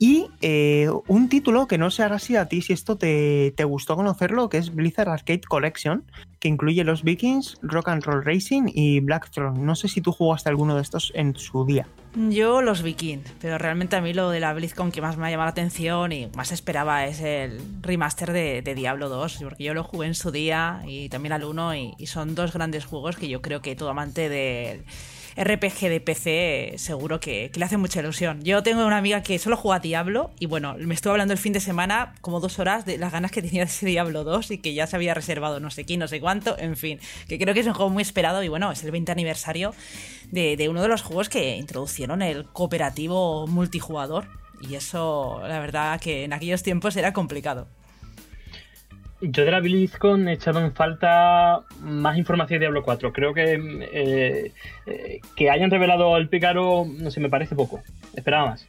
[0.02, 3.62] Y eh, un título que no sé ahora si a ti, si esto te, te
[3.62, 6.02] gustó conocerlo, que es Blizzard Arcade Collection,
[6.40, 9.60] que incluye los Vikings, Rock and Roll Racing y Blackthrone.
[9.60, 11.86] No sé si tú jugaste alguno de estos en su día.
[12.16, 15.30] Yo los Vikings, pero realmente a mí lo de la BlizzCon que más me ha
[15.30, 19.72] llamado la atención y más esperaba es el remaster de, de Diablo 2, porque yo
[19.72, 23.28] lo jugué en su día y también al 1 y, son dos grandes juegos que
[23.28, 24.84] yo creo que todo amante del
[25.36, 28.42] RPG de PC seguro que, le hace mucha ilusión.
[28.42, 31.52] Yo tengo una amiga que solo juega Diablo y bueno, me estuvo hablando el fin
[31.52, 34.58] de semana como dos horas de las ganas que tenía de ese Diablo 2 y
[34.58, 37.54] que ya se había reservado no sé quién, no sé cuánto, en fin, que creo
[37.54, 39.74] que es un juego muy esperado y bueno, es el 20 aniversario
[40.30, 44.26] de, de uno de los juegos que introducieron el cooperativo multijugador.
[44.60, 47.66] Y eso, la verdad, que en aquellos tiempos era complicado.
[49.22, 53.12] Yo de la BlizzCon he echado en falta más información de Diablo 4.
[53.12, 53.54] Creo que
[53.92, 54.52] eh,
[54.86, 57.80] eh, que hayan revelado el pícaro, no sé, me parece poco.
[58.14, 58.66] Esperaba más.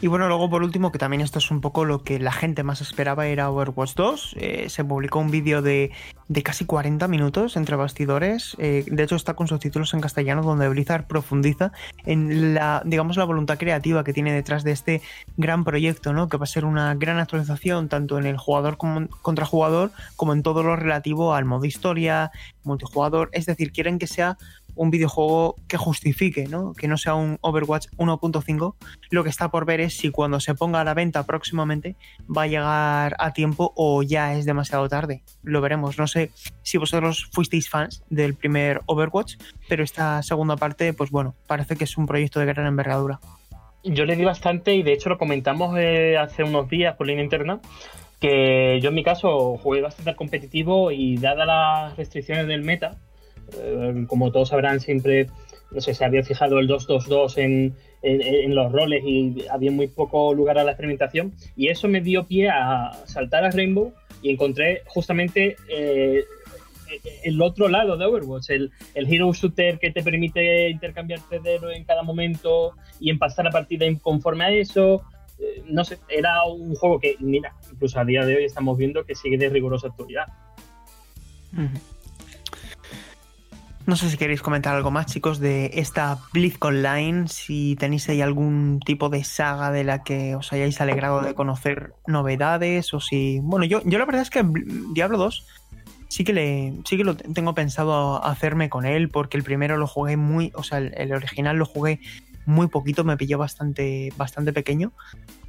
[0.00, 2.62] Y bueno, luego por último, que también esto es un poco lo que la gente
[2.62, 4.36] más esperaba, era Overwatch 2.
[4.38, 5.90] Eh, se publicó un vídeo de,
[6.28, 8.54] de casi 40 minutos entre bastidores.
[8.60, 11.72] Eh, de hecho, está con subtítulos en castellano, donde Blizzard profundiza
[12.04, 15.02] en la, digamos, la voluntad creativa que tiene detrás de este
[15.36, 16.28] gran proyecto, ¿no?
[16.28, 20.32] Que va a ser una gran actualización, tanto en el jugador como contra jugador, como
[20.32, 22.30] en todo lo relativo al modo historia,
[22.62, 23.30] multijugador.
[23.32, 24.38] Es decir, quieren que sea
[24.78, 26.72] un videojuego que justifique, ¿no?
[26.72, 28.74] Que no sea un Overwatch 1.5.
[29.10, 31.96] Lo que está por ver es si cuando se ponga a la venta próximamente
[32.34, 35.22] va a llegar a tiempo o ya es demasiado tarde.
[35.42, 35.98] Lo veremos.
[35.98, 36.30] No sé
[36.62, 39.34] si vosotros fuisteis fans del primer Overwatch,
[39.68, 43.18] pero esta segunda parte, pues bueno, parece que es un proyecto de gran envergadura.
[43.82, 47.24] Yo le di bastante y de hecho lo comentamos eh, hace unos días por línea
[47.24, 47.60] interna
[48.20, 52.96] que yo en mi caso jugué bastante competitivo y dadas las restricciones del meta,
[53.56, 55.26] eh, como todos sabrán siempre,
[55.70, 59.88] no sé, se había fijado el 2-2-2 en, en, en, los roles y había muy
[59.88, 64.30] poco lugar a la experimentación y eso me dio pie a saltar a Rainbow y
[64.30, 66.24] encontré justamente eh,
[67.24, 71.76] el otro lado de Overwatch, el, el hero shooter que te permite intercambiarte de héroe
[71.76, 75.02] en cada momento y empezar la partida conforme a eso.
[75.38, 79.04] Eh, no sé, era un juego que, mira, incluso a día de hoy estamos viendo
[79.04, 80.26] que sigue de rigurosa actualidad.
[81.52, 81.80] Uh -huh.
[83.88, 88.20] No sé si queréis comentar algo más, chicos, de esta BlizzCon Line, si tenéis ahí
[88.20, 93.40] algún tipo de saga de la que os hayáis alegrado de conocer novedades, o si...
[93.42, 94.44] Bueno, yo, yo la verdad es que
[94.92, 95.46] Diablo 2
[96.08, 99.86] sí que le sí que lo tengo pensado hacerme con él porque el primero lo
[99.86, 101.98] jugué muy, o sea, el, original lo jugué
[102.48, 104.92] muy poquito, me pilló bastante bastante pequeño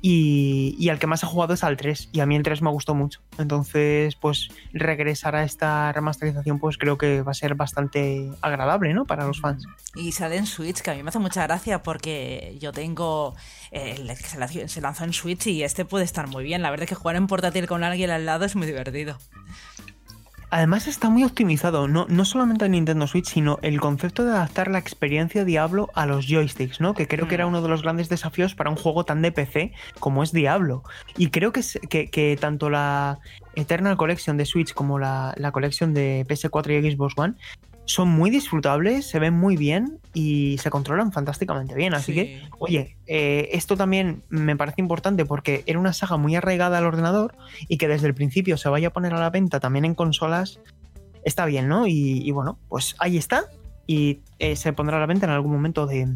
[0.02, 2.62] y, y, al que más he jugado es al 3 y a mí el 3
[2.62, 3.22] me gustó mucho.
[3.38, 9.06] Entonces, pues regresar a esta remasterización pues creo que va a ser bastante agradable, ¿no?
[9.06, 9.66] Para los fans.
[9.96, 13.36] Y sale en Switch, que a mí me hace mucha gracia porque yo tengo
[13.72, 16.62] el que se lanzó en Switch y este puede estar muy bien.
[16.62, 19.18] La verdad es que jugar en portátil con alguien al lado es muy divertido.
[20.52, 24.70] Además está muy optimizado, no, no solamente en Nintendo Switch, sino el concepto de adaptar
[24.72, 26.96] la experiencia Diablo a los joysticks, ¿no?
[26.96, 27.50] Que creo que era mm.
[27.50, 30.84] uno de los grandes desafíos para un juego tan de PC como es Diablo.
[31.18, 33.20] Y creo que, que, tanto la
[33.56, 37.36] Eternal Collection de Switch como la, la Collection de PS4 y Xbox One
[37.90, 41.96] son muy disfrutables, se ven muy bien y se controlan fantásticamente bien.
[41.96, 46.78] Así que, oye, eh, esto también me parece importante porque era una saga muy arraigada
[46.78, 47.36] al ordenador
[47.68, 50.60] y que desde el principio se vaya a poner a la venta también en consolas,
[51.24, 51.88] está bien, ¿no?
[51.88, 53.46] Y, bueno, pues ahí está
[53.88, 56.14] y eh, se pondrá a la venta en algún momento de,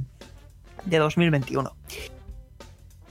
[0.86, 1.76] de 2021.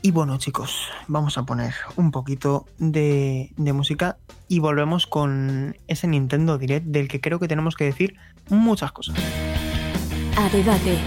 [0.04, 6.08] Y bueno chicos, vamos a poner un poquito de, de, música y volvemos con ese
[6.08, 8.16] Nintendo Direct del que creo que tenemos que decir
[8.48, 9.16] muchas cosas.
[10.36, 10.98] A debate.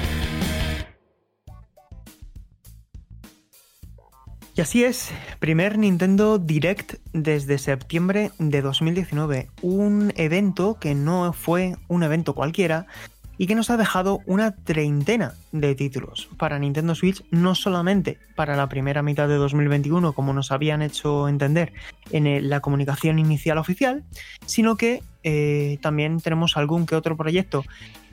[4.56, 11.76] Y así es, primer Nintendo Direct desde septiembre de 2019, un evento que no fue
[11.90, 12.88] un evento cualquiera,
[13.38, 18.56] y que nos ha dejado una treintena de títulos para Nintendo Switch, no solamente para
[18.56, 21.74] la primera mitad de 2021, como nos habían hecho entender
[22.12, 24.04] en la comunicación inicial oficial,
[24.46, 27.64] sino que eh, también tenemos algún que otro proyecto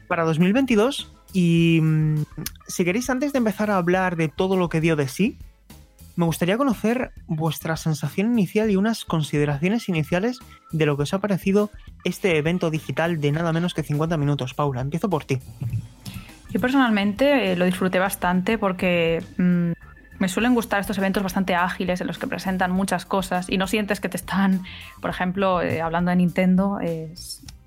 [0.08, 1.12] para 2022.
[1.32, 2.24] Y mm,
[2.66, 5.38] si queréis, antes de empezar a hablar de todo lo que dio de sí,
[6.16, 10.38] me gustaría conocer vuestra sensación inicial y unas consideraciones iniciales
[10.70, 11.70] de lo que os ha parecido
[12.04, 14.54] este evento digital de nada menos que 50 minutos.
[14.54, 15.38] Paula, empiezo por ti.
[16.50, 19.72] Yo personalmente eh, lo disfruté bastante porque mm,
[20.18, 23.66] me suelen gustar estos eventos bastante ágiles en los que presentan muchas cosas y no
[23.66, 24.62] sientes que te están,
[25.00, 26.78] por ejemplo, eh, hablando de Nintendo,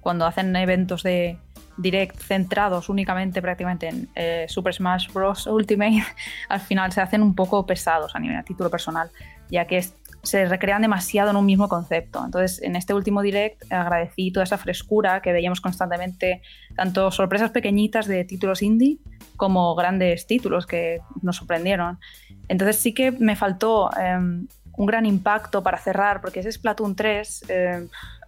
[0.02, 1.40] cuando hacen eventos de,
[1.78, 5.48] direct centrados únicamente prácticamente en eh, Super Smash Bros.
[5.48, 6.04] Ultimate,
[6.50, 9.10] al final se hacen un poco pesados a nivel de título personal,
[9.50, 9.78] ya que
[10.26, 12.24] se recrean demasiado en un mismo concepto.
[12.24, 16.42] Entonces, en este último direct agradecí toda esa frescura que veíamos constantemente,
[16.76, 18.98] tanto sorpresas pequeñitas de títulos indie
[19.38, 22.00] como grandes títulos que nos sorprendieron.
[22.48, 27.44] Entonces sí que me faltó em, un gran impacto para cerrar, porque ese Splatoon 3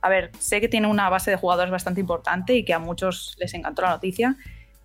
[0.01, 3.35] a ver, sé que tiene una base de jugadores bastante importante y que a muchos
[3.39, 4.35] les encantó la noticia,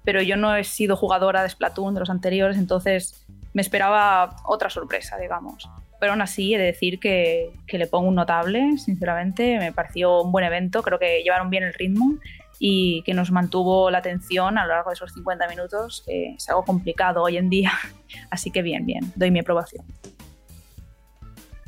[0.05, 4.71] pero yo no he sido jugadora de Splatoon de los anteriores, entonces me esperaba otra
[4.71, 5.69] sorpresa, digamos.
[6.03, 10.33] Pero aún así he de decir que, le pongo un notable, sinceramente, me pareció un
[10.33, 12.17] buen evento, creo que llevaron bien el ritmo
[12.59, 16.65] y que nos mantuvo la atención a lo largo de esos 50 minutos, es algo
[16.65, 17.71] complicado hoy en día,
[18.31, 19.85] así que bien, bien, doy mi aprobación.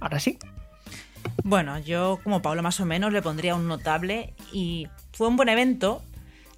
[0.01, 0.37] Ahora sí,
[1.44, 5.49] bueno, yo como Pablo más o menos le pondría un notable y fue un buen
[5.49, 6.03] evento.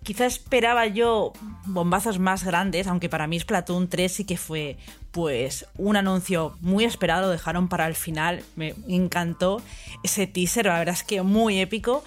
[0.06, 1.32] Quizá esperaba yo
[1.64, 4.76] bombazos más grandes, aunque para mí Splatoon 3 sí que fue
[5.10, 9.60] pues un anuncio muy esperado, lo dejaron para el final, me encantó
[10.04, 12.04] ese teaser, la verdad es que muy épico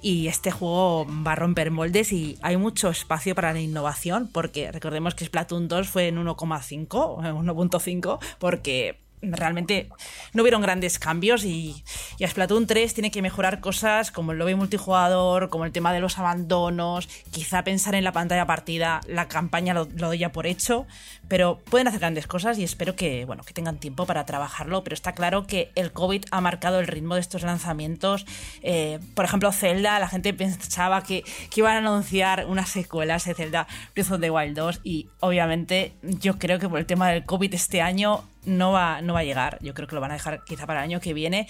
[0.00, 4.72] y este juego va a romper moldes y hay mucho espacio para la innovación porque
[4.72, 9.88] recordemos que Splatoon 2 fue en 1,5 1.5 porque realmente
[10.32, 11.84] no hubieron grandes cambios y,
[12.18, 16.00] y, Splatoon 3 tiene que mejorar cosas como el lobby multijugador, como el tema de
[16.00, 20.86] los abandonos, quizá pensar en la pantalla partida, la campaña lo, doy ya por hecho,
[21.28, 24.94] pero pueden hacer grandes cosas y espero que, bueno, que tengan tiempo para trabajarlo, pero
[24.94, 28.26] está claro que el COVID ha marcado el ritmo de estos lanzamientos.
[28.62, 33.34] Eh, por ejemplo, Zelda, la gente pensaba que, que iban a anunciar una secuela de
[33.34, 37.24] Zelda Breath of the Wild 2 y obviamente yo creo que por el tema del
[37.24, 39.58] COVID este año no va, no va a llegar.
[39.60, 41.48] Yo creo que lo van a dejar quizá para el año que viene.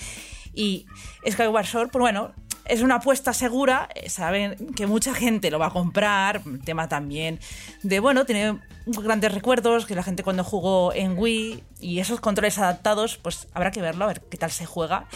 [0.54, 0.86] Y
[1.28, 2.32] Skyward Sword, pues bueno,
[2.64, 3.88] es una apuesta segura.
[3.94, 6.42] Eh, saben que mucha gente lo va a comprar.
[6.64, 7.40] Tema también
[7.82, 12.58] de, bueno, tiene grandes recuerdos, que la gente cuando jugó en Wii y esos controles
[12.58, 15.06] adaptados, pues habrá que verlo, a ver qué tal se juega.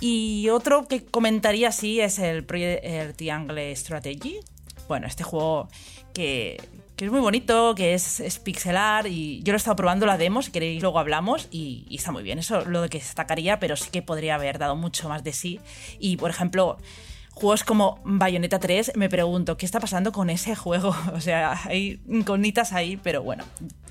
[0.00, 4.40] Y otro que comentaría así es el, el Triangle Strategy.
[4.88, 5.68] Bueno, este juego
[6.12, 6.60] que,
[7.02, 10.40] que es muy bonito, que es, pixelar y yo lo he estado probando la demo,
[10.40, 14.02] si queréis luego hablamos y, está muy bien, eso lo que destacaría, pero sí que
[14.02, 15.58] podría haber dado mucho más de sí
[15.98, 16.78] y por ejemplo
[17.32, 22.00] juegos como Bayonetta 3 me pregunto qué está pasando con ese juego, o sea, hay
[22.06, 23.42] incógnitas ahí, pero bueno,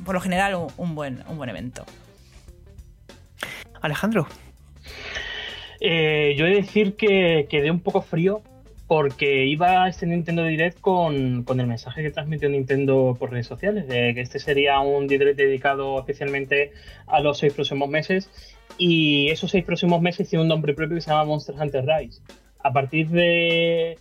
[0.06, 1.84] por lo general un, buen, un buen evento.
[3.82, 4.26] Alejandro.
[5.82, 8.42] Eh, yo he de decir que quedé un poco frío
[8.92, 13.88] porque iba este Nintendo Direct con, con, el mensaje que transmitió Nintendo por redes sociales,
[13.88, 16.74] de que este sería un Direct dedicado especialmente
[17.08, 18.30] a los seis próximos meses.
[18.78, 22.22] Y esos seis próximos meses tiene un nombre propio que se llama Monster Hunter Rise.
[22.62, 23.98] A partir de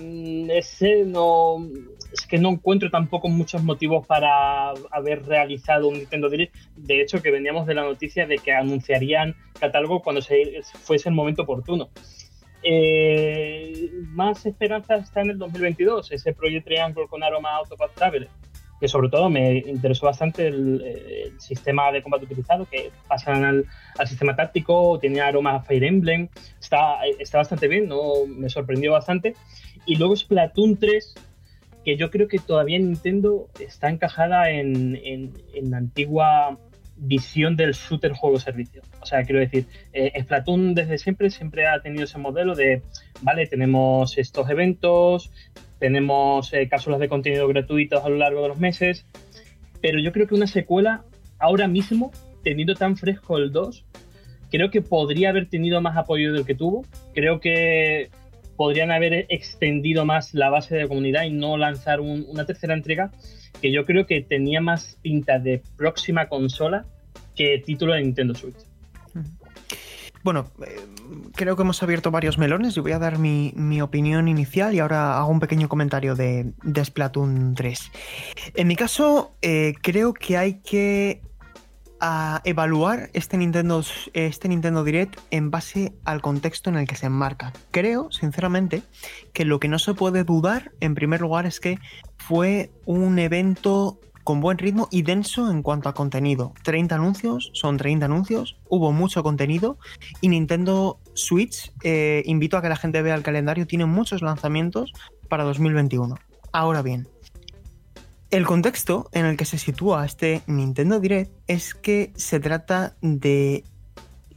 [0.00, 1.64] mm, ese no
[2.12, 6.56] es que no encuentro tampoco muchos motivos para haber realizado un Nintendo Direct.
[6.74, 11.14] De hecho, que veníamos de la noticia de que anunciarían catálogo cuando se, fuese el
[11.14, 11.90] momento oportuno.
[12.62, 18.28] Eh, más esperanza está en el 2022, ese Project Triangle con aroma Autopath Traveler,
[18.80, 23.66] que sobre todo me interesó bastante el, sistema de combate utilizado, que pasan al,
[24.06, 26.28] sistema táctico, tiene aroma Fire Emblem,
[26.60, 28.26] está, está bastante bien, ¿no?
[28.26, 29.34] me sorprendió bastante.
[29.86, 31.14] Y luego Splatoon 3,
[31.84, 36.58] que yo creo que todavía Nintendo está encajada en, en, la antigua
[36.98, 38.82] visión del shooter juego servicio.
[39.00, 42.82] O sea, quiero decir, eh, Splatoon desde siempre siempre ha tenido ese modelo de,
[43.22, 45.30] vale, tenemos estos eventos,
[45.78, 49.06] tenemos eh, cápsulas de contenido gratuitos a lo largo de los meses,
[49.80, 51.04] pero yo creo que una secuela
[51.38, 52.10] ahora mismo,
[52.42, 53.84] teniendo tan fresco el 2,
[54.50, 56.84] creo que podría haber tenido más apoyo del que tuvo.
[57.14, 58.10] Creo que
[58.56, 63.12] podrían haber extendido más la base de la comunidad y no lanzar una tercera entrega
[63.60, 66.86] que yo creo que tenía más pinta de próxima consola
[67.34, 68.56] que título de Nintendo Switch.
[70.24, 70.76] Bueno, eh,
[71.36, 75.16] creo que hemos abierto varios melones y voy a dar mi, opinión inicial y ahora
[75.18, 76.52] hago un pequeño comentario de,
[76.84, 77.92] Splatoon 3.
[78.54, 81.22] En mi caso, eh, creo que hay que
[82.00, 83.82] a evaluar este Nintendo,
[84.12, 87.52] este Nintendo Direct en base al contexto en el que se enmarca.
[87.70, 88.82] Creo, sinceramente,
[89.32, 91.78] que lo que no se puede dudar, en primer lugar, es que
[92.16, 96.52] fue un evento con buen ritmo y denso en cuanto a contenido.
[96.62, 99.78] 30 anuncios, son 30 anuncios, hubo mucho contenido
[100.20, 104.92] y Nintendo Switch, eh, invito a que la gente vea el calendario, tiene muchos lanzamientos
[105.30, 106.16] para 2021.
[106.52, 107.08] Ahora bien,
[108.30, 113.64] el contexto en el que se sitúa este Nintendo Direct es que se trata de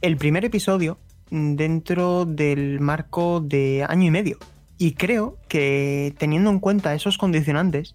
[0.00, 0.98] el primer episodio
[1.30, 4.38] dentro del marco de año y medio.
[4.78, 7.94] Y creo que teniendo en cuenta esos condicionantes,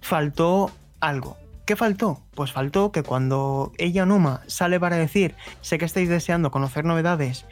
[0.00, 0.70] faltó
[1.00, 1.36] algo.
[1.64, 2.22] ¿Qué faltó?
[2.34, 7.46] Pues faltó que cuando ella Numa sale para decir, sé que estáis deseando conocer novedades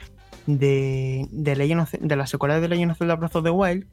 [0.47, 3.87] de, de, de la secuela de Legend of Zelda Breath of the Wild,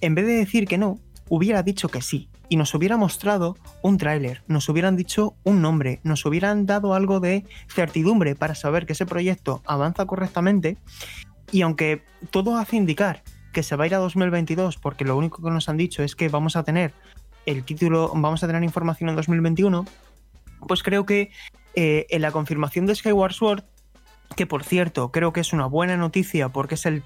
[0.00, 0.98] en vez de decir que no,
[1.30, 6.00] hubiera dicho que sí y nos hubiera mostrado un tráiler, nos hubieran dicho un nombre,
[6.02, 10.76] nos hubieran dado algo de certidumbre para saber que ese proyecto avanza correctamente.
[11.52, 15.42] Y aunque todo hace indicar que se va a ir a 2022 porque lo único
[15.42, 16.92] que nos han dicho es que vamos a tener
[17.46, 19.86] el título, vamos a tener información en 2021,
[20.66, 21.30] pues creo que
[21.74, 23.64] eh, en la confirmación de Skyward Sword
[24.36, 27.02] que por cierto creo que es una buena noticia porque es el,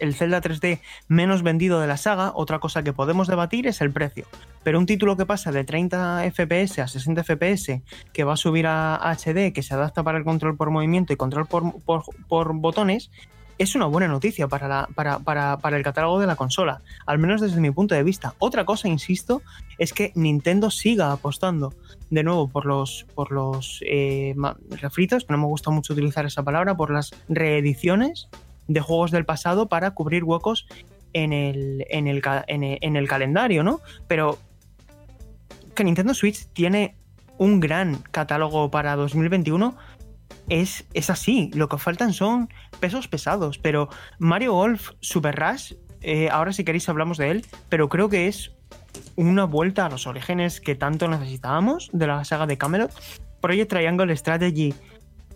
[0.00, 3.92] el, Zelda 3D menos vendido de la saga, otra cosa que podemos debatir es el
[3.92, 4.26] precio.
[4.62, 7.82] Pero un título que pasa de 30 FPS a 60 FPS,
[8.12, 11.16] que va a subir a HD, que se adapta para el control por movimiento y
[11.16, 11.72] control por,
[12.28, 13.10] por botones,
[13.58, 17.70] es una buena noticia para, para, el catálogo de la consola, al menos desde mi
[17.70, 18.34] punto de vista.
[18.38, 19.42] Otra cosa, insisto,
[19.78, 21.72] es que Nintendo siga apostando
[22.10, 24.34] de nuevo por los, por los eh,
[24.70, 28.28] refritos, no me gusta mucho utilizar esa palabra, por las reediciones
[28.66, 30.66] de juegos del pasado para cubrir huecos
[31.12, 33.80] en el, en el, en el calendario, ¿no?
[34.08, 34.38] Pero
[35.74, 36.96] que Nintendo Switch tiene
[37.38, 39.76] un gran catálogo para 2021
[40.48, 41.50] es, es así.
[41.54, 42.48] Lo que faltan son
[42.80, 43.58] pesos pesados.
[43.58, 48.28] Pero Mario Golf Super Rush, eh, ahora si queréis hablamos de él, pero creo que
[48.28, 48.52] es
[49.16, 52.92] una vuelta a los orígenes que tanto necesitábamos de la saga de Camelot.
[53.40, 54.74] Project Triangle Strategy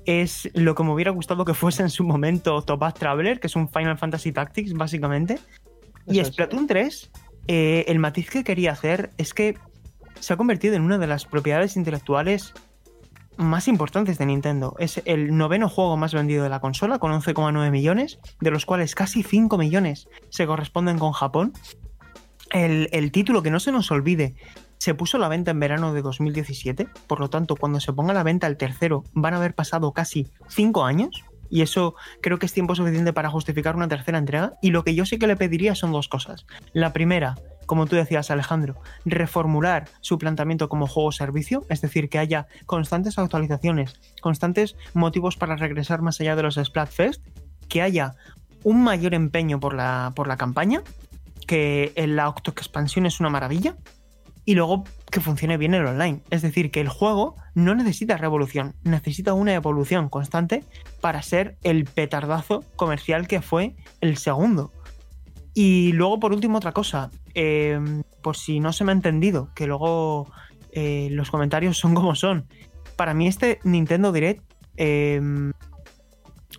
[0.06, 3.56] es lo que me hubiera gustado que fuese en su momento Topaz Traveler, que es
[3.56, 5.38] un Final Fantasy Tactics, básicamente.
[6.06, 7.10] y Splatoon 3,
[7.48, 9.58] eh, el matiz que quería hacer es que
[10.20, 12.54] se ha convertido en una de las propiedades intelectuales
[13.38, 14.74] más importantes de Nintendo.
[14.78, 18.94] Es el noveno juego más vendido de la consola, con 11,9 millones, de los cuales
[18.94, 21.52] casi 5 millones se corresponden con Japón.
[22.50, 24.34] El, título, que no se nos olvide,
[24.78, 28.10] se puso a la venta en verano de 2017, por lo tanto, cuando se ponga
[28.10, 31.24] a la venta el tercero, van a haber pasado casi 5 años.
[31.50, 34.54] Y eso creo que es tiempo suficiente para justificar una tercera entrega.
[34.60, 36.44] Y lo que yo sí que le pediría son dos cosas.
[36.74, 37.36] La primera,
[37.68, 44.00] como tú decías Alejandro, reformular su planteamiento como juego-servicio, es decir, que haya constantes actualizaciones,
[44.22, 47.22] constantes motivos para regresar más allá de los Splatfest,
[47.68, 48.14] que haya
[48.64, 50.82] un mayor empeño por la, por la campaña,
[51.46, 53.76] que la expansión es una maravilla,
[54.48, 56.22] y luego que funcione bien el online.
[56.30, 60.64] Es decir, que el juego no necesita revolución, necesita una evolución constante
[61.02, 64.72] para ser el petardazo comercial que fue el segundo.
[65.60, 67.10] Y luego, por último, otra cosa.
[67.34, 67.80] Eh,
[68.22, 70.30] por si no se me ha entendido, que luego
[70.70, 72.46] eh, los comentarios son como son.
[72.94, 74.40] Para mí este Nintendo Direct
[74.76, 75.20] eh,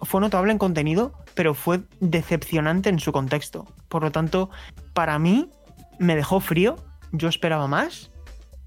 [0.02, 3.66] fue notable en contenido, pero fue decepcionante en su contexto.
[3.88, 4.50] Por lo tanto,
[4.92, 5.50] para mí
[5.98, 6.76] me dejó frío,
[7.14, 8.12] yo esperaba más.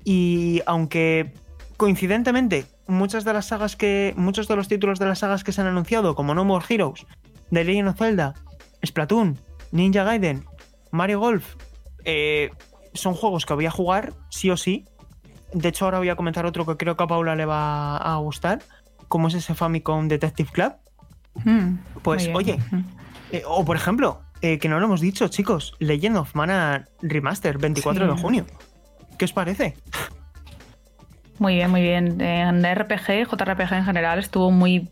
[0.03, 1.35] Y aunque
[1.77, 4.15] coincidentemente muchas de las sagas que.
[4.17, 7.05] muchos de los títulos de las sagas que se han anunciado, como No More Heroes,
[7.51, 8.33] The Legend of Zelda,
[8.83, 9.39] Splatoon,
[9.73, 10.45] Ninja Gaiden,
[10.91, 11.57] Mario Golf,
[12.05, 12.51] eh,
[12.95, 14.85] son juegos que voy a jugar sí o sí.
[15.53, 18.17] De hecho, ahora voy a comentar otro que creo que a Paula le va a
[18.19, 18.61] gustar,
[19.09, 20.73] como es ese Famicom Detective Club.
[21.45, 22.81] Mm, Pues, oye, Mm.
[23.33, 27.59] eh, o por ejemplo, eh, que no lo hemos dicho, chicos, Legend of Mana Remaster,
[27.59, 28.15] 24 Sí.
[28.15, 28.47] de junio.
[29.19, 29.77] ¿Qué os parece?
[31.43, 32.21] Muy bien, muy bien.
[32.21, 34.89] En RPG, JRPG en general, estuvo muy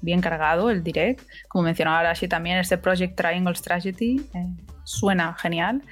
[0.00, 1.20] bien cargado el direct.
[1.46, 4.46] Como mencionaba Arashi también, este Project Triangle Strategy eh,
[4.84, 5.82] suena genial.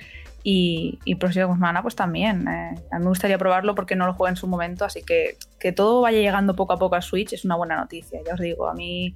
[0.43, 2.49] Y, y Project Mana, pues también.
[2.49, 5.37] eh, a mí me gustaría probarlo porque no lo jugué en su momento, así que
[5.61, 8.19] que todo vaya llegando poco a poco a Switch es una buena noticia.
[8.27, 9.15] Ya os digo, a mí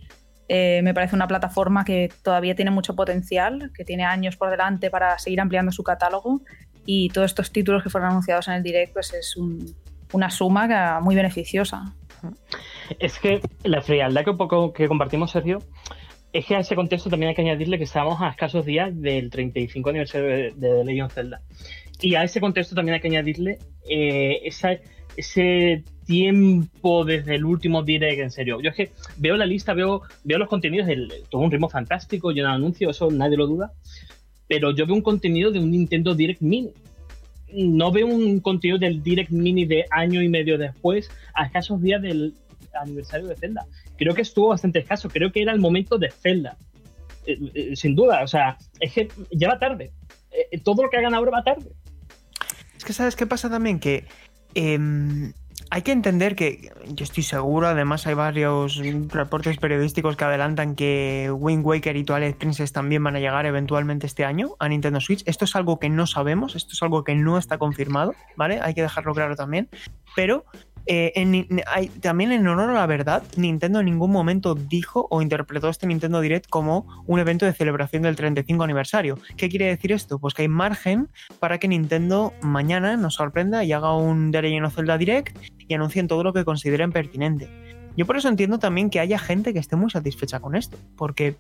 [0.48, 4.90] eh, me parece una plataforma que todavía tiene mucho potencial, que tiene años por delante
[4.90, 6.42] para seguir ampliando su catálogo.
[6.84, 9.74] Y todos estos títulos que fueron anunciados en el direct, pues es un,
[10.12, 11.94] una suma que- muy beneficiosa.
[12.98, 15.58] Es que la frialdad que un poco que compartimos, Sergio,
[16.32, 19.28] es que a ese contexto también hay que añadirle que estamos a escasos días del
[19.30, 21.40] 35 aniversario de, de Legend Zelda.
[22.00, 23.58] Y a ese contexto también hay que añadirle
[23.88, 24.78] eh, esa-
[25.16, 28.60] ese tiempo desde el último direct, en serio.
[28.60, 32.30] Yo es que veo la lista, veo, veo los contenidos, el, todo un ritmo fantástico,
[32.32, 33.72] lleno de anuncios, eso nadie lo duda.
[34.48, 36.70] Pero yo veo un contenido de un Nintendo Direct Mini.
[37.54, 42.00] No veo un contenido del Direct Mini de año y medio después, a escasos días
[42.02, 42.34] del
[42.80, 43.66] aniversario de Zelda.
[43.96, 46.56] Creo que estuvo bastante escaso, creo que era el momento de Zelda.
[47.26, 49.92] Eh, eh, sin duda, o sea, es que ya va tarde.
[50.30, 51.70] Eh, todo lo que hagan ahora va tarde.
[52.76, 53.78] Es que, ¿sabes qué pasa también?
[53.78, 54.04] Que
[54.54, 55.32] em,
[55.70, 61.30] hay que entender que, yo estoy seguro, además hay varios reportes periodísticos que adelantan que
[61.32, 65.22] Wind Waker y Twilight Princess también van a llegar eventualmente este año a Nintendo Switch.
[65.26, 68.60] Esto es algo que no sabemos, esto es algo que no está confirmado, ¿vale?
[68.60, 69.68] Hay que dejarlo claro también.
[70.14, 70.44] Pero
[70.86, 75.22] eh, en hay- también en honor a la verdad, Nintendo en ningún momento dijo o
[75.22, 79.18] interpretó este Nintendo Direct como un evento de celebración del 35 aniversario.
[79.36, 80.18] ¿Qué quiere decir esto?
[80.18, 81.08] Pues que hay margen
[81.40, 85.36] para que Nintendo mañana nos sorprenda y haga un The Legend Zelda Direct
[85.68, 87.48] y anuncien todo lo que consideren pertinente.
[87.96, 91.36] Yo por eso entiendo también que haya gente que esté muy satisfecha con esto, porque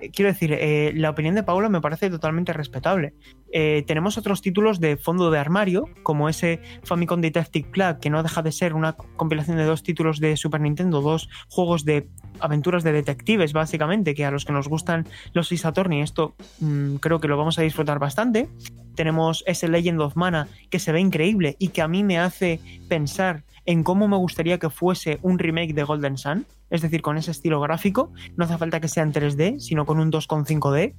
[0.00, 3.14] eh, quiero decir, eh, la opinión de Paula me parece totalmente respetable.
[3.52, 8.22] Eh, tenemos otros títulos de fondo de armario, como ese Famicom Detective Club, que no
[8.22, 12.08] deja de ser una compilación de dos títulos de Super Nintendo, dos juegos de
[12.40, 17.20] aventuras de detectives, básicamente, que a los que nos gustan los Attorney, esto mm, creo
[17.20, 18.48] que lo vamos a disfrutar bastante.
[18.96, 22.60] Tenemos ese Legend of Mana que se ve increíble y que a mí me hace
[22.88, 27.16] pensar en cómo me gustaría que fuese un remake de Golden Sun, es decir, con
[27.16, 30.94] ese estilo gráfico, no hace falta que sea en 3D, sino con un 2,5D.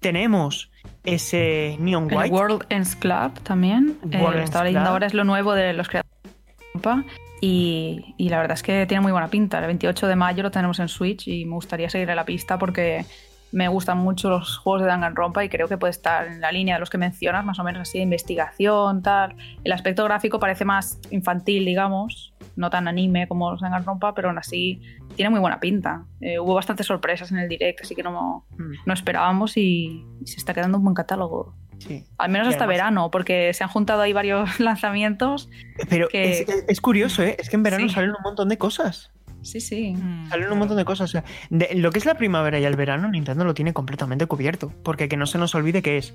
[0.00, 0.70] Tenemos
[1.04, 2.34] ese Neon El White.
[2.34, 3.98] World Ends Club también.
[4.10, 7.04] eh, World Ends estaba leyendo ahora, es lo nuevo de los creadores de Europa.
[7.42, 9.58] Y, y la verdad es que tiene muy buena pinta.
[9.58, 13.04] El 28 de mayo lo tenemos en Switch y me gustaría seguirle la pista porque
[13.52, 16.76] me gustan mucho los juegos de Danganronpa y creo que puede estar en la línea
[16.76, 19.34] de los que mencionas, más o menos así de investigación, tal.
[19.64, 24.38] El aspecto gráfico parece más infantil, digamos, no tan anime como los Danganronpa, pero aún
[24.38, 24.80] así
[25.16, 26.04] tiene muy buena pinta.
[26.20, 30.26] Eh, hubo bastantes sorpresas en el direct, así que no, Mm, no esperábamos y, y
[30.26, 31.54] se está quedando un buen catálogo.
[31.78, 32.04] sí.
[32.18, 35.48] Al menos hasta además- verano, porque se han juntado ahí varios lanzamientos.
[35.88, 37.36] Pero que- es, es- es curioso, ¿eh?
[37.38, 37.94] Es que en verano Sí.
[37.94, 39.10] salen un montón de cosas.
[39.42, 39.92] Sí, sí.
[39.94, 41.10] Mm, Salen un montón de cosas.
[41.10, 44.26] O sea, de- lo que es la primavera y el verano, Nintendo lo tiene completamente
[44.26, 44.72] cubierto.
[44.82, 46.14] Porque que no se nos olvide que es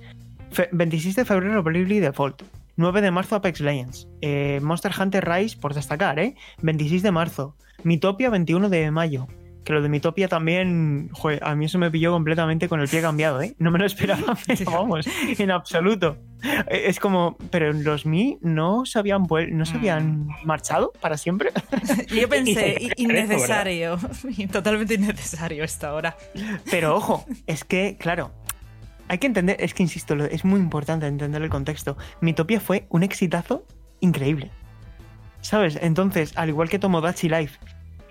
[0.52, 2.44] fe- 26 de febrero Bravely Default.
[2.78, 4.08] 9 de marzo Apex Legends.
[4.22, 6.36] eh, Monster Hunter Rise, por destacar, ¿eh?
[6.62, 7.56] 26 de marzo.
[7.84, 9.28] Mitopia 21 de mayo.
[9.66, 13.02] Que lo de Mitopia también, joder, a mí eso me pilló completamente con el pie
[13.02, 13.56] cambiado, ¿eh?
[13.58, 16.18] No me lo esperaba, pero vamos, en absoluto.
[16.68, 21.50] Eh, Es como, pero los Mi no se habían, no se habían marchado para siempre.
[22.16, 23.98] Yo pensé, innecesario,
[24.52, 26.16] totalmente innecesario esta hora.
[26.70, 28.32] Pero ojo, es que, claro,
[29.08, 31.98] hay que entender, es que insisto, es muy importante entender el contexto.
[32.22, 33.66] Mitopia fue un exitazo
[34.00, 34.52] increíble.
[35.42, 35.78] ¿Sabes?
[35.82, 37.60] Entonces, al igual que Tomodachi Life.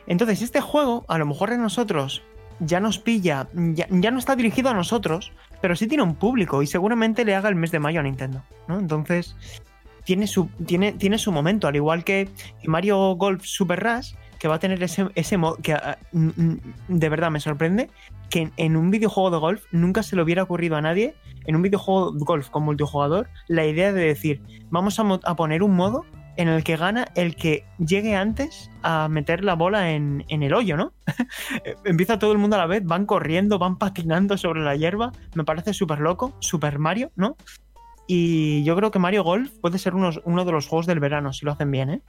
[0.07, 2.23] Entonces, este juego, a lo mejor a nosotros
[2.61, 6.63] ya nos pilla, ya, ya no está dirigido a nosotros, pero sí tiene un público
[6.63, 8.79] y seguramente le haga el mes de mayo a Nintendo, ¿no?
[8.79, 9.35] Entonces,
[10.05, 12.29] tiene su, tiene, tiene su momento, al igual que
[12.65, 17.31] Mario Golf Super Rush, que va a tener ese, ese modo que ah, de verdad
[17.31, 17.89] me sorprende
[18.29, 21.15] que en, un videojuego de golf nunca se le hubiera ocurrido a nadie,
[21.47, 25.35] en un videojuego de golf con multijugador, la idea de decir, vamos a, mo- a
[25.35, 26.05] poner un modo
[26.37, 30.53] en el que gana el que llegue antes a meter la bola en, en el
[30.55, 30.93] hoyo, ¿no?
[31.85, 35.45] Empieza todo el mundo a la vez, van corriendo, van patinando sobre la hierba, me
[35.45, 37.37] parece súper loco, Super Mario, ¿no?
[38.07, 41.33] Y yo creo que Mario Golf puede ser unos- uno de los juegos del verano,
[41.33, 42.01] si lo hacen bien, ¿eh?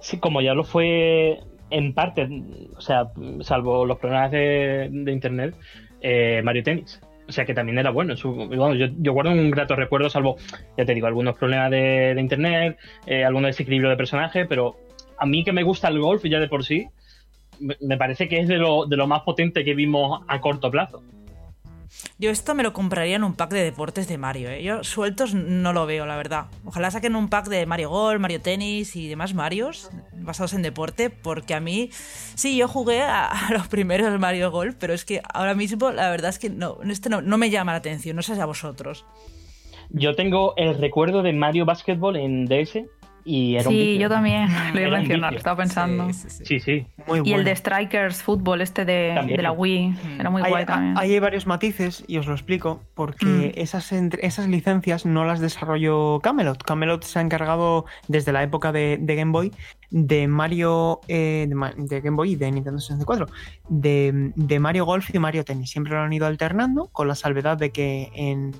[0.00, 1.40] Sí, como ya lo fue
[1.70, 2.28] en parte,
[2.76, 5.54] o sea, salvo los problemas de, de internet,
[6.00, 7.00] eh, Mario Tennis.
[7.28, 8.14] O sea que también era bueno.
[8.14, 10.36] Yo, guardo un grato recuerdo, salvo,
[10.76, 14.76] ya te digo, algunos problemas de, de internet, eh, algún desequilibrio de personaje, pero
[15.18, 16.88] a mí que me gusta el golf ya de por sí,
[17.60, 20.70] me, me parece que es de lo, de lo más potente que vimos a corto
[20.70, 21.02] plazo.
[22.18, 24.50] Yo esto me lo compraría en un pack de deportes de Mario.
[24.50, 24.62] ¿eh?
[24.62, 26.46] Yo sueltos no lo veo, la verdad.
[26.64, 31.10] Ojalá saquen un pack de Mario Golf, Mario Tennis y demás Marios basados en deporte,
[31.10, 35.54] porque a mí, sí, yo jugué a, los primeros Mario Golf, pero es que ahora
[35.54, 38.34] mismo la verdad es que no, este no, no me llama la atención, no sé
[38.34, 39.04] si a vosotros.
[39.90, 42.84] Yo tengo el recuerdo de Mario Basketball en DS
[43.28, 44.00] y era un Sí, vicio.
[44.02, 46.12] yo también lo iba a mencionar, estaba pensando.
[46.12, 46.44] Sí, sí, sí.
[46.44, 46.86] Sí, sí.
[47.06, 47.36] Muy Y bueno.
[47.38, 50.96] el de Strikers Football, este de, la Wii, era muy Hay- guay también.
[50.96, 53.60] Ahí hay varios matices y os lo explico porque Mm.
[53.60, 56.62] esas, entre- esas licencias no las desarrolló Camelot.
[56.62, 59.52] Camelot se ha encargado desde la época de, de Game Boy
[59.90, 61.48] de Mario eh,
[61.78, 63.26] de Game Boy y de Nintendo 64
[63.70, 65.70] de, de Mario Golf y Mario Tennis.
[65.70, 68.52] Siempre lo han ido alternando con la salvedad de que en,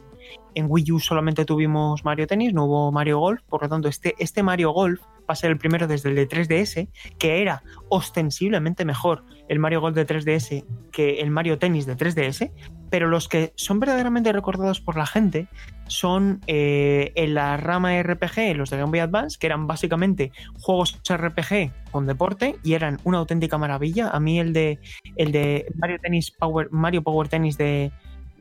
[0.58, 3.42] en Wii U solamente tuvimos Mario Tennis, no hubo Mario Golf.
[3.48, 6.28] Por lo tanto, este, este Mario Golf va a ser el primero desde el de
[6.28, 6.88] 3DS
[7.18, 12.50] que era ostensiblemente mejor el Mario Golf de 3DS que el Mario Tennis de 3DS,
[12.90, 15.48] pero los que son verdaderamente recordados por la gente
[15.86, 21.00] son eh, en la rama RPG, los de Game Boy Advance, que eran básicamente juegos
[21.08, 24.08] RPG con deporte y eran una auténtica maravilla.
[24.08, 24.78] A mí el de
[25.16, 27.92] el de Mario Tennis Power, Mario Power Tennis de,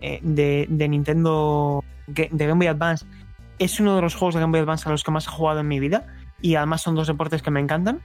[0.01, 3.05] eh, de, de Nintendo de Game Boy Advance.
[3.59, 5.59] Es uno de los juegos de Game Boy Advance a los que más he jugado
[5.59, 6.07] en mi vida
[6.41, 8.01] y además son dos deportes que me encantan.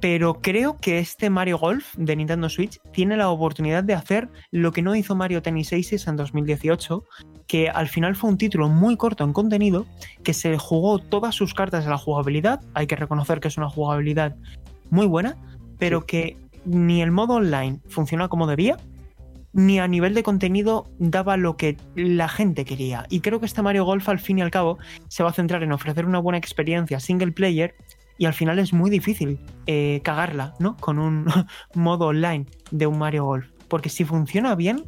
[0.00, 4.70] Pero creo que este Mario Golf de Nintendo Switch tiene la oportunidad de hacer lo
[4.70, 7.04] que no hizo Mario Tennis Aces en 2018,
[7.48, 9.86] que al final fue un título muy corto en contenido,
[10.22, 13.68] que se jugó todas sus cartas de la jugabilidad, hay que reconocer que es una
[13.68, 14.36] jugabilidad
[14.88, 15.36] muy buena,
[15.80, 18.76] pero que ni el modo online funciona como debía,
[19.58, 23.06] ni a nivel de contenido daba lo que la gente quería.
[23.10, 24.78] Y creo que este Mario Golf al fin y al cabo
[25.08, 27.74] se va a centrar en ofrecer una buena experiencia single player
[28.18, 30.76] y al final es muy difícil eh, cagarla, ¿no?
[30.76, 31.26] Con un
[31.74, 33.48] modo online de un Mario Golf.
[33.66, 34.84] Porque si funciona bien,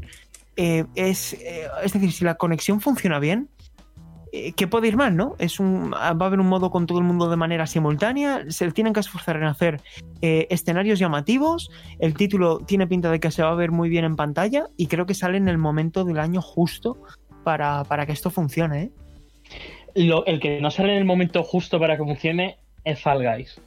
[0.57, 3.49] eh, es, eh, es decir, si la conexión funciona bien,
[4.33, 5.35] eh, ¿qué puede ir mal, no?
[5.39, 8.71] Es un, va a haber un modo con todo el mundo de manera simultánea, se
[8.73, 9.81] tienen que esforzar en hacer
[10.23, 14.05] eh, escenarios llamativos, el título tiene pinta de que se va a ver muy bien
[14.05, 16.97] en pantalla y creo que sale en el momento del año justo
[17.45, 18.91] para, para que esto funcione, ¿eh?
[19.95, 23.61] Lo- el que no sale en el momento justo para que funcione es Fall Guys.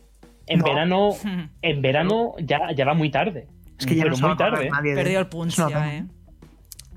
[0.47, 0.65] En No.
[0.65, 1.09] verano,
[1.61, 3.47] en verano ya, ya va muy tarde.
[3.79, 4.69] Es que ya Pero no muy tarde.
[4.69, 5.97] nadie Perdió el punch ya.
[5.97, 6.05] ¿eh?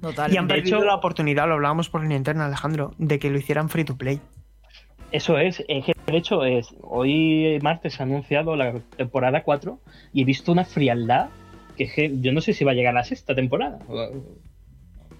[0.00, 0.32] Total.
[0.32, 3.30] Y han De perdido hecho- la oportunidad, lo hablábamos por línea interna, Alejandro, de que
[3.30, 4.20] lo hicieran free to play.
[5.12, 9.78] Eso es, es que de hecho es hoy martes se ha anunciado la temporada 4
[10.12, 11.28] y he visto una frialdad
[11.76, 13.78] que, es que yo no sé si va a llegar a la sexta temporada.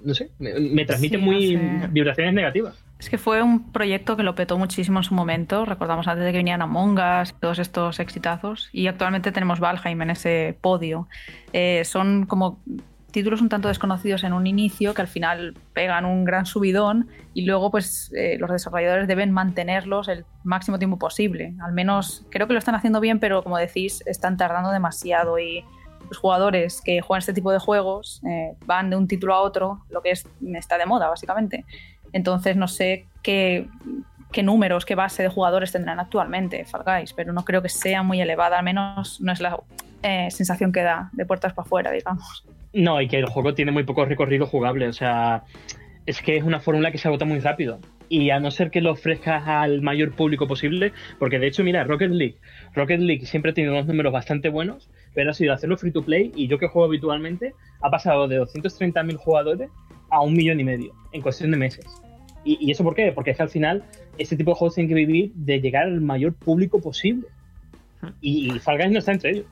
[0.05, 1.89] No sé, me, me transmite Sí, muy no sé.
[1.89, 2.75] vibraciones negativas.
[2.99, 5.65] Es que fue un proyecto que lo petó muchísimo en su momento.
[5.65, 8.69] Recordamos antes de que vinieran Among Us, todos estos exitazos.
[8.73, 11.09] Y actualmente tenemos Valheim en ese podio.
[11.53, 12.59] Eh, son como
[13.17, 17.47] títulos un tanto desconocidos en un inicio que al final pegan un gran subidón y
[17.47, 21.55] luego pues eh, los desarrolladores deben mantenerlos el máximo tiempo posible.
[21.65, 25.65] Al menos creo que lo están haciendo bien, pero como decís, están tardando demasiado y
[26.11, 29.87] los jugadores que juegan este tipo de juegos eh, van de un título a otro,
[29.89, 31.65] lo que es, está de moda básicamente.
[32.13, 33.67] Entonces no sé qué,
[34.31, 38.03] qué números, qué base de jugadores tendrán actualmente Fall Guys, pero no creo que sea
[38.03, 39.59] muy elevada, al menos no es la
[40.03, 42.45] eh, sensación que da de puertas para afuera, digamos.
[42.77, 45.45] No, y que el juego tiene muy poco recorrido jugable, o sea,
[46.05, 47.81] es que es una fórmula que se agota muy rápido.
[48.11, 51.85] Y a no ser que lo ofrezcas al mayor público posible, porque de hecho, mira,
[51.85, 52.37] Rocket League.
[52.75, 56.05] Rocket League siempre ha tenido unos números bastante buenos, pero ha sido hacerlo free to
[56.05, 59.71] play y yo que juego habitualmente, ha pasado de 230.000 jugadores
[60.11, 61.87] a un millón y medio en cuestión de meses.
[62.45, 63.11] ¿Y, ¿Y eso por qué?
[63.11, 63.85] Porque es que al final
[64.19, 67.27] este tipo de juegos tienen que vivir de llegar al mayor público posible.
[68.21, 69.47] Y, y Fall Guys no está entre ellos.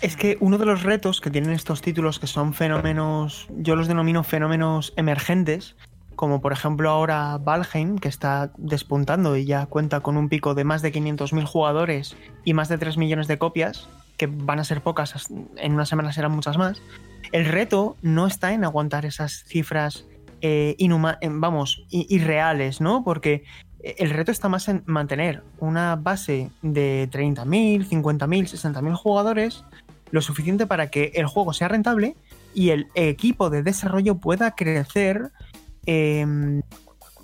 [0.00, 3.86] Es que uno de los retos que tienen estos títulos que son fenómenos, yo los
[3.86, 5.76] denomino fenómenos emergentes,
[6.16, 10.64] como por ejemplo ahora Valheim, que está despuntando y ya cuenta con un pico de
[10.64, 14.80] más de 500.000 jugadores y más de 3 millones de copias, que van a ser
[14.80, 16.80] pocas, en una semana serán muchas más,
[17.32, 20.06] el reto no está en aguantar esas cifras
[20.40, 20.76] eh,
[21.30, 23.04] vamos, irreales, ¿no?
[23.04, 23.44] Porque
[23.82, 29.64] el reto está más en mantener una base de 30.000, 50.000, 60.000 jugadores,
[30.10, 32.16] lo suficiente para que el juego sea rentable
[32.54, 35.30] y el equipo de desarrollo pueda crecer
[35.86, 36.62] em,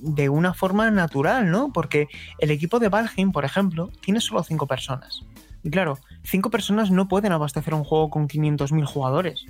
[0.01, 1.73] de una forma natural, ¿no?
[1.73, 2.09] Porque
[2.39, 5.23] el equipo de Valheim, por ejemplo, tiene solo 5 personas.
[5.63, 9.47] Y claro, 5 personas no pueden abastecer un juego con 500.000 jugadores.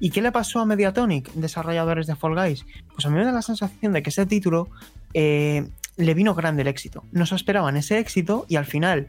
[0.00, 2.64] ¿Y qué le pasó a Mediatonic, desarrolladores de Fall Guys?
[2.94, 4.68] Pues a mí me da la sensación de que ese título
[5.12, 7.04] eh, le vino grande el éxito.
[7.12, 9.08] No se esperaban ese éxito y al final,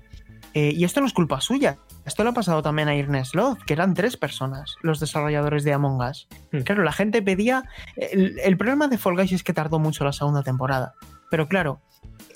[0.53, 3.59] eh, y esto no es culpa suya, esto le ha pasado también a Irnes Sloth,
[3.59, 6.27] que eran tres personas los desarrolladores de Among Us.
[6.51, 6.59] Hmm.
[6.61, 7.63] Claro, la gente pedía...
[7.95, 10.93] El, problema de Fall Guys es que tardó mucho la segunda temporada.
[11.29, 11.79] Pero claro,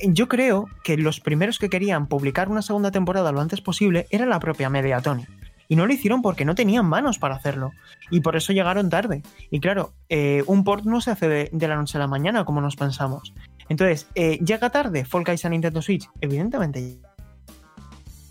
[0.04, 4.26] yo creo que los primeros que querían publicar una segunda temporada lo antes posible era
[4.26, 5.30] la propia Mediatonic.
[5.68, 7.72] Y no lo hicieron porque no tenían manos para hacerlo.
[8.12, 9.24] Y por eso llegaron tarde.
[9.50, 12.62] Y claro, eh, un port no se hace de, la noche a la mañana como
[12.62, 13.34] nos pensamos.
[13.68, 16.08] Entonces, eh, ¿llega tarde Fall Guys a Nintendo Switch?
[16.22, 17.00] Evidentemente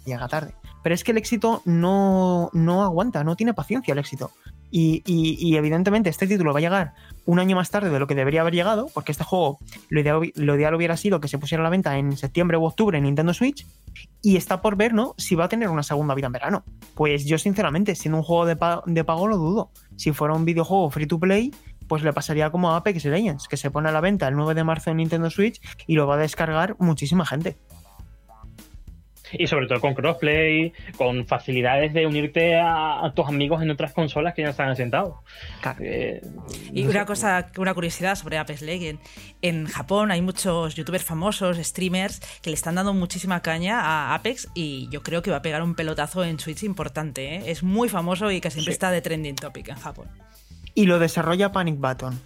[0.05, 0.55] llega tarde.
[0.82, 4.30] Pero es que el éxito no, no aguanta, no tiene paciencia el éxito.
[4.76, 6.94] Y, evidentemente este título va a llegar
[7.26, 10.00] un año más tarde de lo que debería haber llegado, porque este juego lo
[10.57, 13.32] ideal, hubiera sido que se pusiera a la venta en septiembre u octubre en Nintendo
[13.32, 13.64] Switch,
[14.20, 15.14] y está por ver, ¿no?
[15.16, 16.64] Si va a tener una segunda vida en verano.
[16.96, 19.70] Pues yo, sinceramente, siendo un juego de, de pago, lo dudo.
[19.94, 21.52] Si fuera un videojuego free to play,
[21.86, 24.55] pues le pasaría como a Apex Legends, que se pone a la venta el 9
[24.55, 27.57] de marzo en Nintendo Switch y lo va a descargar muchísima gente
[29.33, 34.35] y sobre todo con crossplay, con facilidades de unirte a, tus amigos en otras consolas
[34.35, 35.14] que ya están asentados.
[35.81, 36.20] Eh,
[36.72, 39.03] y una cosa, una curiosidad sobre Apex Legends.
[39.43, 44.49] En Japón hay muchos youtubers famosos, streamers, que le están dando muchísima caña a Apex
[44.55, 47.37] y yo creo que va a pegar un pelotazo en Switch importante.
[47.37, 47.43] ¿eh?
[47.47, 50.09] Es muy famoso y que siempre está de trending topic en Japón.
[50.75, 52.20] Y lo desarrolla Panic Button.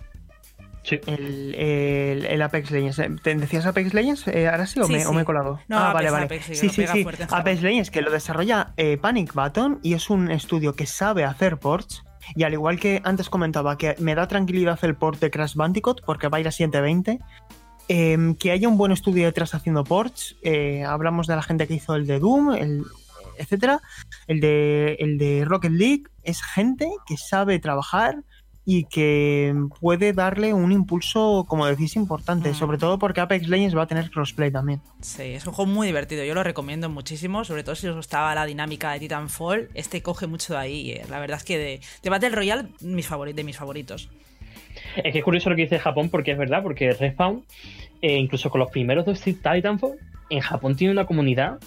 [1.07, 2.99] El, Apex Legends.
[2.99, 4.29] Eh, ¿Te decías Apex Legends?
[4.29, 5.61] Eh, ¿Ahora sí o, me, he colado?
[5.69, 6.43] No, ah, vale, vale.
[6.43, 7.07] sí, sí, sí.
[7.31, 11.59] Apex Legends, que lo desarrolla eh, Panic Button y es un estudio que sabe hacer
[11.59, 12.05] ports.
[12.35, 16.03] Y al igual que antes comentaba que me da tranquilidad el port de Crash Bandicoot
[16.05, 17.21] porque va a ir a 720,
[17.89, 20.37] em, que haya un buen estudio detrás haciendo ports.
[20.87, 22.85] hablamos de la gente que hizo el de Doom, el,
[23.39, 23.81] etcétera.
[24.27, 28.25] El de, el de Rocket League es gente que sabe trabajar
[28.71, 32.81] y que puede darle un impulso, como decís, importante, sobre mm.
[32.81, 34.83] todo porque Apex Legends va a tener crossplay también.
[35.01, 38.35] Sí, es un juego muy divertido, yo lo recomiendo muchísimo, sobre todo si os gustaba
[38.35, 41.07] la dinámica de Titanfall, este coge mucho de ahí, eh.
[41.09, 44.11] la verdad es que de, de Battle Royale mis de mis favoritos.
[44.97, 47.45] Es que es curioso lo que dice Japón, porque es verdad, porque Respawn,
[48.03, 49.97] eh, incluso con los primeros dos Titanfall,
[50.29, 51.59] en Japón tiene una comunidad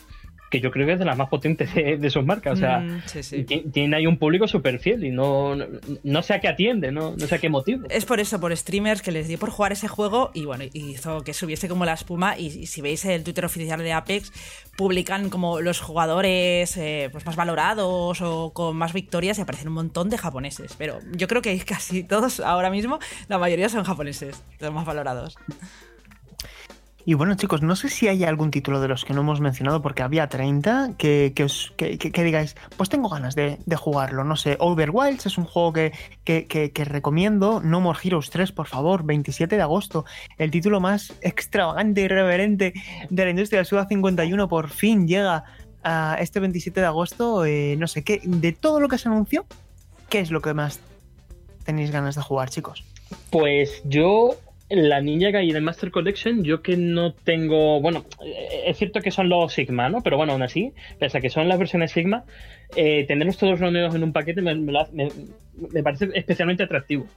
[0.52, 2.54] que yo creo que es de las más potentes de, sus marcas.
[2.54, 5.56] O sea, mm, tiene ahí un público súper fiel y no,
[6.04, 7.88] no, sé a qué atiende, no, no sé a qué motivo.
[7.90, 11.24] Es por eso, por streamers que les dio por jugar ese juego y bueno, hizo
[11.24, 12.38] que subiese como la espuma.
[12.38, 14.34] Y, si veis el Twitter oficial de Apex,
[14.76, 19.76] publican como los jugadores eh, pues más valorados o con más victorias y aparecen un
[19.76, 20.76] montón de japoneses.
[20.78, 23.00] Pero yo creo que casi todos ahora mismo,
[23.30, 25.38] la mayoría son japoneses, los más valorados.
[27.06, 29.82] Y bueno, chicos, no sé si hay algún título de los que no hemos mencionado,
[29.82, 34.24] porque había 30, que, que, os, que, digáis, pues tengo ganas de, jugarlo.
[34.24, 37.62] No sé, Overwilds es un juego que, recomiendo.
[37.62, 40.06] No More Heroes 3, por favor, 27 de agosto.
[40.38, 42.74] El título más extravagante y reverente
[43.10, 45.44] de la industria del Suda 51 por fin llega
[45.84, 47.46] a este 27 de agosto.
[47.46, 49.46] Eh, no sé, ¿qué, de todo lo que se anunció,
[50.10, 50.80] ¿qué es lo que más
[51.64, 52.84] tenéis ganas de jugar, chicos?
[53.30, 54.36] Pues yo
[54.72, 57.82] la Ninja y el Master Collection, yo que no tengo.
[57.82, 60.02] Bueno, eh, es cierto que son los Sigma, ¿no?
[60.02, 62.24] Pero bueno, aún así, pese a que son las versiones Sigma,
[62.76, 67.08] eh, tenerlos todos reunidos en un paquete me, me parece especialmente atractivo.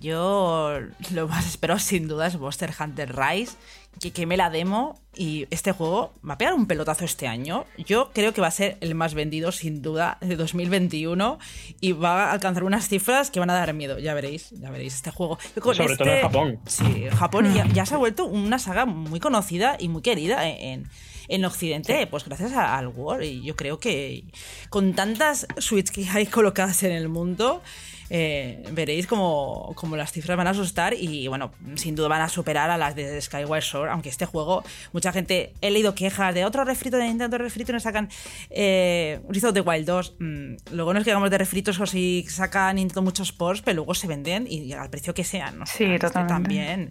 [0.00, 0.78] Yo
[1.14, 3.56] lo más espero sin duda es Monster Hunter Rise,
[4.00, 7.64] que queme la demo y este juego va a pegar un pelotazo este año.
[7.78, 11.38] Yo creo que va a ser el más vendido sin duda de 2021
[11.80, 13.98] y va a alcanzar unas cifras que van a dar miedo.
[13.98, 15.38] Ya veréis, ya veréis este juego.
[15.54, 16.60] Sobre todo en Japón.
[16.66, 20.88] Sí, Japón ya, se ha vuelto una saga muy conocida y muy querida en,
[21.28, 23.22] en Occidente, pues gracias al War.
[23.22, 24.24] Y yo creo que
[24.68, 27.62] con tantas suites que hay colocadas en el mundo,
[28.10, 32.70] eh, veréis como, las cifras van a asustar y bueno, sin duda van a superar
[32.70, 36.64] a las de Skyward Sword, aunque este juego, mucha gente, he leído quejas de otro
[36.64, 38.08] refrito de Nintendo refrito nos sacan
[38.50, 40.14] eh, Breath de Wild 2.
[40.18, 44.06] Mm, luego nos quedamos de refritos o si sacan Nintendo muchos ports, pero luego se
[44.06, 45.66] venden y al precio que sean.
[45.66, 46.32] Sí, este totalmente.
[46.32, 46.90] también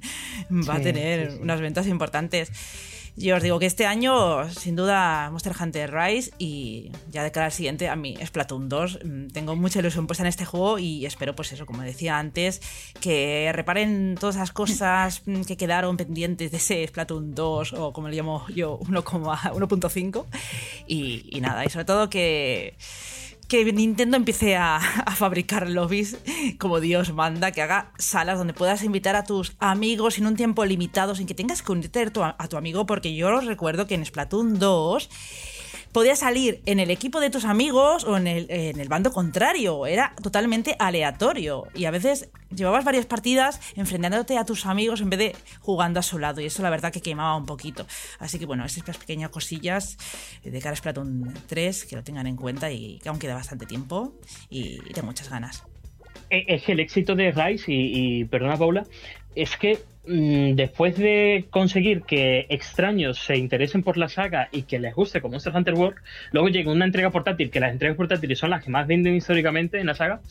[0.68, 2.52] va a tener unas ventas importantes.
[3.18, 7.46] Yo os digo que este año, sin duda, Monster Hunter Rise y ya de cara
[7.46, 9.00] al siguiente, a mí Splatoon 2.
[9.06, 12.62] Mm, tengo mucha ilusión puesta en este juego y espero, pues eso, como decía antes,
[13.00, 18.10] que reparen todas esas cosas mm, que quedaron pendientes de ese Splatoon 2 o como
[18.10, 20.26] le llamo yo, 1,5.
[20.88, 22.76] Y, y nada, y sobre todo que
[23.48, 24.80] que Nintendo empiece a,
[25.16, 26.18] fabricar lobbies
[26.60, 30.66] como Dios manda, que haga salas donde puedas invitar a tus amigos en un tiempo
[30.66, 34.60] limitado sin que tengas que unirte a tu amigo, porque yo recuerdo que en Splatoon
[34.60, 35.10] 2
[35.96, 39.86] podías salir en el equipo de tus amigos o en el, en el, bando contrario.
[39.86, 41.70] Era totalmente aleatorio.
[41.74, 46.04] Y a veces llevabas varias partidas enfrentándote a tus amigos en vez de jugando a
[46.04, 46.42] su lado.
[46.42, 47.88] Y eso la verdad que quemaba un poquito.
[48.20, 49.96] Así que bueno, esas pequeñas cosillas
[50.44, 53.66] de cara a Splatoon 3 que lo tengan en cuenta y que aún queda bastante
[53.66, 54.16] tiempo
[54.50, 55.64] y, tengo muchas ganas.
[56.30, 58.86] Eh, es el éxito de Rise y, perdona Paula,
[59.36, 64.78] es que Mm, después de conseguir que extraños se interesen por la saga y que
[64.78, 65.98] les guste como Monster Hunter World,
[66.32, 69.80] luego llega una entrega portátil, que las entregas portátiles son las que más venden históricamente
[69.80, 70.22] en la saga,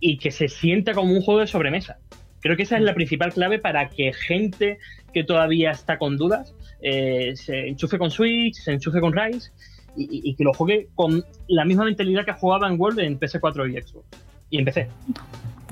[0.00, 1.98] y que se sienta como un juego de sobremesa.
[2.40, 4.78] Creo que esa es la principal clave para que gente
[5.14, 9.52] que todavía está con dudas eh, se enchufe con Switch, se enchufe con Rise
[9.96, 13.70] y, y, que lo juegue con la misma mentalidad que jugaba en World en PS4
[13.70, 14.31] y Xbox.
[14.52, 14.88] Y en PC.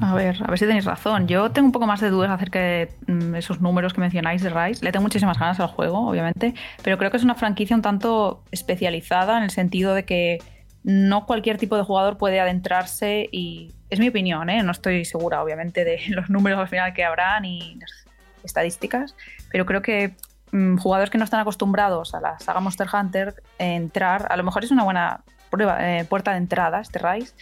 [0.01, 1.29] A ver, a ver si tenéis razón.
[1.29, 4.49] Yo tengo un poco más de dudas acerca de mm, esos números que mencionáis de
[4.49, 4.83] Rise.
[4.83, 8.43] Le tengo muchísimas ganas al juego, obviamente, pero creo que es una franquicia un tanto
[8.51, 10.39] especializada en el sentido de que
[10.83, 14.63] no cualquier tipo de jugador puede adentrarse y es mi opinión, ¿eh?
[14.63, 18.07] no estoy segura obviamente de los números al final que habrá ni las
[18.43, 19.15] estadísticas,
[19.53, 20.15] pero creo que
[20.53, 24.65] mm, jugadores que no están acostumbrados a la saga Monster Hunter entrar, a lo mejor
[24.65, 27.35] es una buena prueba, eh, puerta de entrada este Rise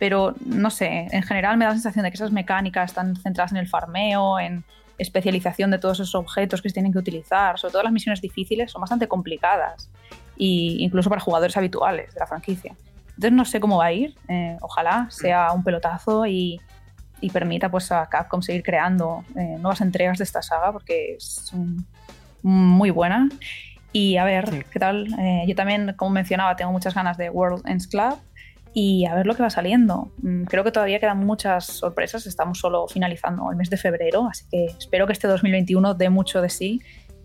[0.00, 3.52] pero no sé, en general me da la sensación de que esas mecánicas están centradas
[3.52, 4.64] en el farmeo, en
[4.96, 8.72] especialización de todos esos objetos que se tienen que utilizar, sobre todo las misiones difíciles
[8.72, 9.90] son bastante complicadas,
[10.38, 12.74] e incluso para jugadores habituales de la franquicia.
[13.08, 16.58] Entonces no sé cómo va a ir, eh, ojalá sea un pelotazo y,
[17.30, 21.52] permita pues, a Capcom seguir creando eh, nuevas entregas de esta saga, porque es
[22.42, 23.28] muy buena.
[23.92, 25.08] Y a ver, ¿qué tal?
[25.18, 28.18] Eh, yo también, como mencionaba, tengo muchas ganas de World Ends Club
[28.72, 30.12] y a ver lo que va saliendo.
[30.22, 34.44] Mm, creo que todavía quedan muchas sorpresas, estamos solo finalizando el mes de febrero, así
[34.50, 36.80] que espero que este 2021 dé mucho de sí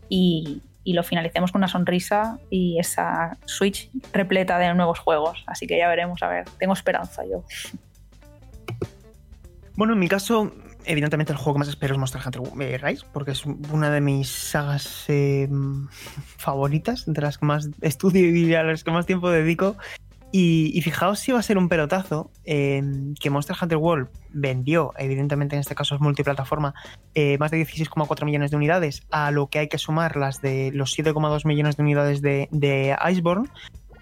[0.10, 5.44] y, lo finalicemos con una sonrisa y esa Switch repleta de nuevos juegos.
[5.48, 7.44] Así que ya veremos, a ver, tengo esperanza yo.
[9.76, 10.54] Bueno, en mi caso,
[10.86, 14.00] evidentemente el juego que más espero es Monster Hunter eh, Rise, porque es una de
[14.00, 15.50] mis sagas eh,
[16.38, 19.76] favoritas, de las que más estudio y a las que más tiempo dedico.
[20.38, 25.62] Y, fijaos si va a ser un pelotazo que Monster Hunter World vendió, evidentemente en
[25.62, 26.74] este caso es multiplataforma,
[27.14, 30.72] eh, más de 16,4 millones de unidades, a lo que hay que sumar las de
[30.74, 33.48] los 7,2 millones de unidades de, de Iceborne.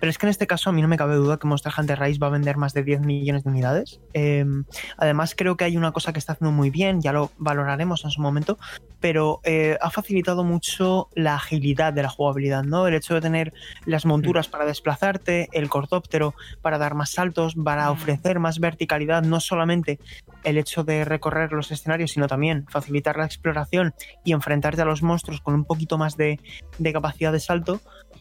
[0.03, 1.97] Pero es que en este caso a mí no me cabe duda que Monster Hunter
[1.97, 4.01] Rise va a vender más de 10 millones de unidades.
[4.11, 4.65] Em,
[4.97, 8.11] además creo que hay una cosa que está haciendo muy bien, ya lo valoraremos en
[8.11, 8.57] su momento,
[8.99, 12.85] pero eh, ha facilitado mucho la agilidad de la jugabilidad, ¿no?
[12.85, 13.53] El hecho de tener
[13.85, 19.39] las monturas para desplazarte, el cortóptero para dar más saltos, para ofrecer más verticalidad, no
[19.39, 19.99] solamente
[20.43, 23.93] el hecho de recorrer los escenarios, sino también facilitar la exploración
[24.25, 26.41] y enfrentarte a los monstruos con un poquito más de,
[26.77, 27.79] de capacidad de salto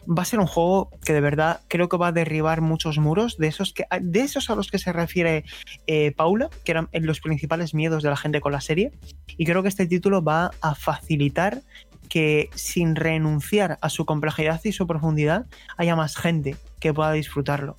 [0.08, 3.36] va a ser un juego que de verdad creo que va a derribar muchos muros
[3.38, 5.44] de esos, que, de esos a los que se refiere
[5.86, 8.92] eh, Paula, que eran los principales miedos de la gente con la serie.
[9.36, 11.62] Y creo que este título va a facilitar
[12.08, 15.46] que sin renunciar a su complejidad y su profundidad
[15.78, 17.78] haya más gente que pueda disfrutarlo.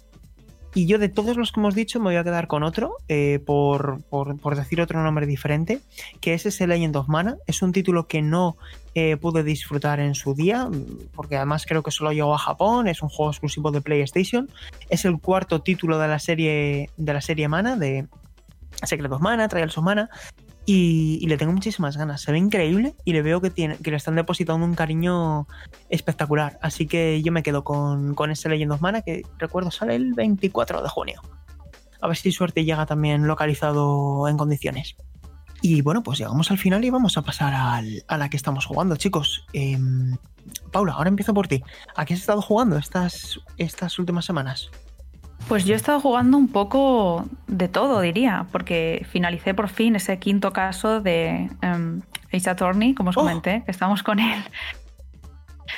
[0.76, 3.40] Y yo de todos los que hemos dicho me voy a quedar con otro, eh,
[3.46, 4.02] por,
[4.56, 5.82] decir otro nombre diferente,
[6.20, 7.38] que es ese Legend of Mana.
[7.46, 8.58] Es un título que no
[8.96, 10.68] eh, pude disfrutar en su día,
[11.14, 14.50] porque además creo que solo llegó a Japón, es un juego exclusivo de PlayStation.
[14.90, 18.08] Es el cuarto título de la serie, de la serie Mana, de
[18.82, 20.10] Secret of Mana, Trials of Mana,
[20.66, 22.22] y, le tengo muchísimas ganas.
[22.22, 25.48] Se ve increíble y le veo que, tiene, que le están depositando un cariño
[25.90, 26.58] espectacular.
[26.62, 30.82] Así que yo me quedo con, con Legend of Mana que recuerdo sale el 24
[30.82, 31.22] de junio.
[32.02, 34.96] A ver si suerte llega también localizado en condiciones.
[35.62, 38.98] Y bueno, pues llegamos al final y vamos a pasar a la que estamos jugando,
[38.98, 39.46] chicos.
[39.54, 40.18] Em,
[40.72, 41.64] Paula, ahora empiezo por ti.
[41.96, 44.70] ¿A qué has estado jugando estas, estas últimas semanas?
[45.48, 50.18] Pues yo he estado jugando un poco de todo, diría, porque finalicé por fin ese
[50.18, 53.22] quinto caso de um, Ace Attorney, como os oh.
[53.22, 54.44] comenté, que estamos con él.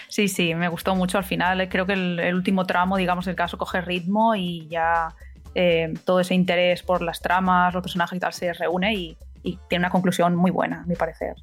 [0.08, 1.68] Sí, sí, me gustó mucho al final.
[1.68, 5.14] Creo que el, último tramo, digamos, del caso coge ritmo y ya
[5.56, 9.60] eh, todo ese interés por las tramas, los personajes y tal se reúne y, y,
[9.68, 11.36] tiene una conclusión muy buena, a mi parecer.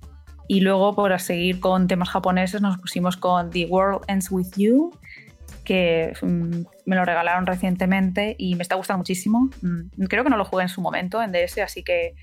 [0.49, 4.93] Y luego, por seguir con temas japoneses, nos pusimos con The World Ends With You,
[5.65, 9.51] que mm, me lo regalaron recientemente y me está gustando muchísimo.
[9.63, 12.15] Mm, creo que no lo jugué en su momento en DS, así que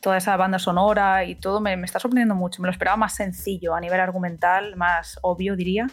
[0.00, 2.62] toda esa banda sonora y todo me, me, está sorprendiendo mucho.
[2.62, 5.86] Me lo esperaba más sencillo a nivel argumental, más obvio diría.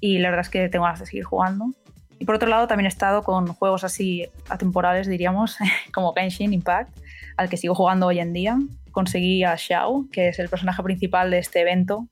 [0.00, 1.72] Y la verdad es que tengo ganas de seguir jugando.
[2.18, 5.58] Y por otro lado también he estado con juegos así atemporales, diríamos,
[5.94, 6.96] como Genshin Impact,
[7.36, 8.58] al que sigo jugando hoy en día.
[8.90, 12.08] Conseguí a Xiao, que es el personaje principal de este evento,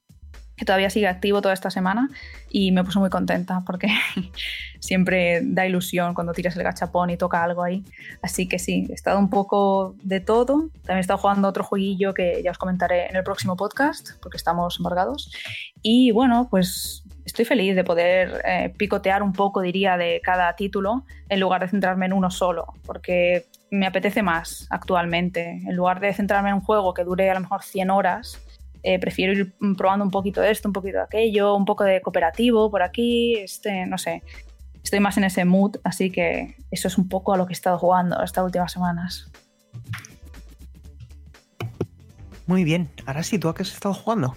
[0.57, 2.11] que todavía sigue activo toda esta semana
[2.49, 3.89] y me puse muy contenta porque
[4.81, 7.85] siempre da ilusión cuando tiras el gachapón y toca algo ahí.
[8.23, 10.69] Así que sí, he estado un poco de todo.
[10.83, 14.37] También he estado jugando otro jueguillo que ya os comentaré en el próximo podcast porque
[14.37, 15.33] estamos embargados.
[15.83, 21.05] Y bueno, pues estoy feliz de poder eh, picotear un poco, diría, de cada título
[21.29, 25.63] en lugar de centrarme en uno solo, porque me apetece más actualmente.
[25.67, 28.41] En lugar de centrarme en un juego que dure a lo mejor 100 horas,
[28.85, 32.01] eh, prefiero ir probando un poquito de esto, un poquito de aquello, un poco de
[32.03, 34.23] cooperativo por aquí, este, no sé.
[34.83, 37.57] Estoy más en ese mood, así que eso es un poco a lo que he
[37.57, 39.31] estado jugando estas últimas semanas.
[42.47, 44.37] Muy bien, ahora sí, ¿tú a qué has estado jugando?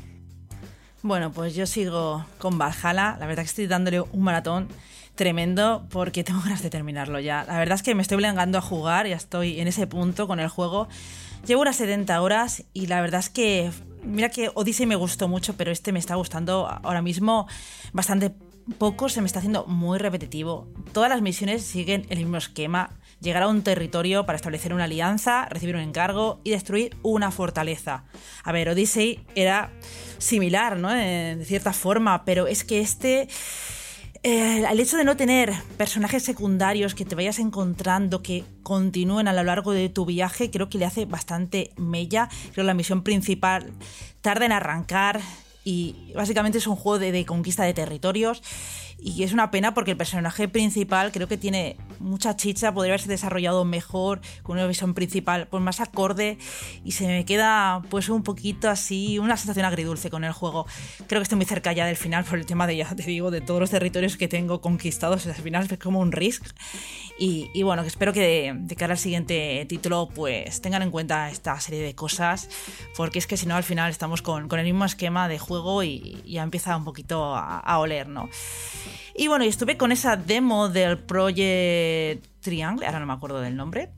[1.03, 3.17] Bueno, pues yo sigo con Valhalla.
[3.19, 4.69] La verdad que estoy dándole un maratón
[5.15, 7.43] tremendo porque tengo ganas de terminarlo ya.
[7.43, 10.39] La verdad es que me estoy obligando a jugar, ya estoy en ese punto con
[10.39, 10.87] el juego.
[11.45, 13.71] Llevo unas 70 horas y la verdad es que
[14.07, 17.47] mira que Odyssey me gustó mucho, pero este me está gustando ahora mismo
[17.93, 18.33] bastante
[18.77, 20.67] poco, se me está haciendo muy repetitivo.
[20.91, 22.91] Todas las misiones siguen el mismo esquema.
[23.19, 28.03] Llegar a un territorio para establecer una alianza, recibir un encargo y destruir una fortaleza.
[28.43, 29.71] A ver, Odyssey era
[30.17, 30.89] similar, ¿no?
[30.89, 33.27] De cierta forma, pero es que este
[34.23, 39.33] eh, el hecho de no tener personajes secundarios que te vayas encontrando, que continúen a
[39.33, 42.29] lo largo de tu viaje, creo que le hace bastante mella.
[42.53, 43.71] Creo que la misión principal
[44.21, 45.21] tarda en arrancar
[45.63, 48.41] y básicamente es un juego de conquista de territorios
[48.99, 53.09] y es una pena porque el personaje principal creo que tiene mucha chicha, podría haberse
[53.09, 56.37] desarrollado mejor, con una visión principal pues más acorde
[56.83, 60.65] y se me queda pues un poquito así, una sensación agridulce con el juego.
[61.07, 63.31] Creo que estoy muy cerca ya del final por el tema de, ya te digo,
[63.31, 66.45] de todos los territorios que tengo conquistados, al final es como un risk.
[67.19, 71.59] Y, y bueno, espero que de, cara al siguiente título pues tengan en cuenta esta
[71.59, 72.49] serie de cosas,
[72.95, 75.83] porque es que si no al final estamos con, con el mismo esquema de juego
[75.83, 78.29] y, ya empieza un poquito a, a oler, ¿no?
[79.15, 83.55] Y bueno, y estuve con esa demo del Project Triangle, ahora no me acuerdo del
[83.55, 83.89] nombre.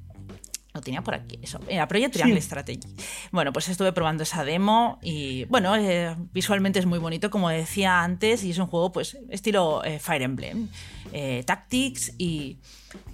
[0.73, 1.59] Lo tenía por aquí, eso.
[1.67, 2.87] Era Project Triangle Strategy.
[3.31, 8.03] Bueno, pues estuve probando esa demo y, bueno, eh, visualmente es muy bonito, como decía
[8.03, 10.67] antes, y es un juego, pues, estilo eh, Fire Emblem,
[11.11, 12.59] eh, Tactics y,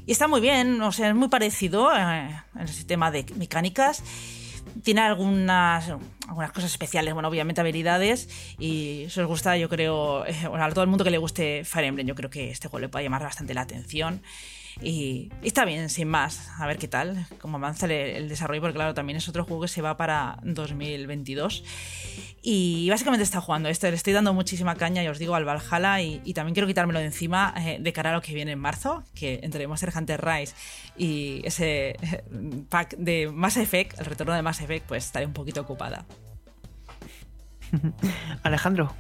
[0.05, 4.03] y, está muy bien, o sea, es muy parecido en el sistema de mecánicas
[4.83, 5.89] tiene algunas,
[6.27, 8.29] algunas cosas especiales, bueno, obviamente habilidades,
[8.59, 11.63] y si os gusta, yo creo, eh, bueno, a todo el mundo que le guste
[11.63, 14.21] Fire Emblem, yo creo que este juego le puede llamar bastante la atención.
[14.81, 18.93] Y, está bien, sin más, a ver qué tal, cómo avanza el, desarrollo, porque claro,
[18.93, 21.63] también es otro juego que se va para 2022.
[22.41, 26.01] Y básicamente está jugando esto, le estoy dando muchísima caña, y os digo, al Valhalla,
[26.01, 29.03] y, también quiero quitármelo de encima eh, de cara a lo que viene en marzo,
[29.15, 30.53] que entre Monster Hunter Rise
[30.97, 32.23] y ese eh,
[32.69, 36.05] pack de Mass Effect, el retorno de Mass Effect, pues estaré un poquito ocupada.
[38.43, 38.93] Alejandro.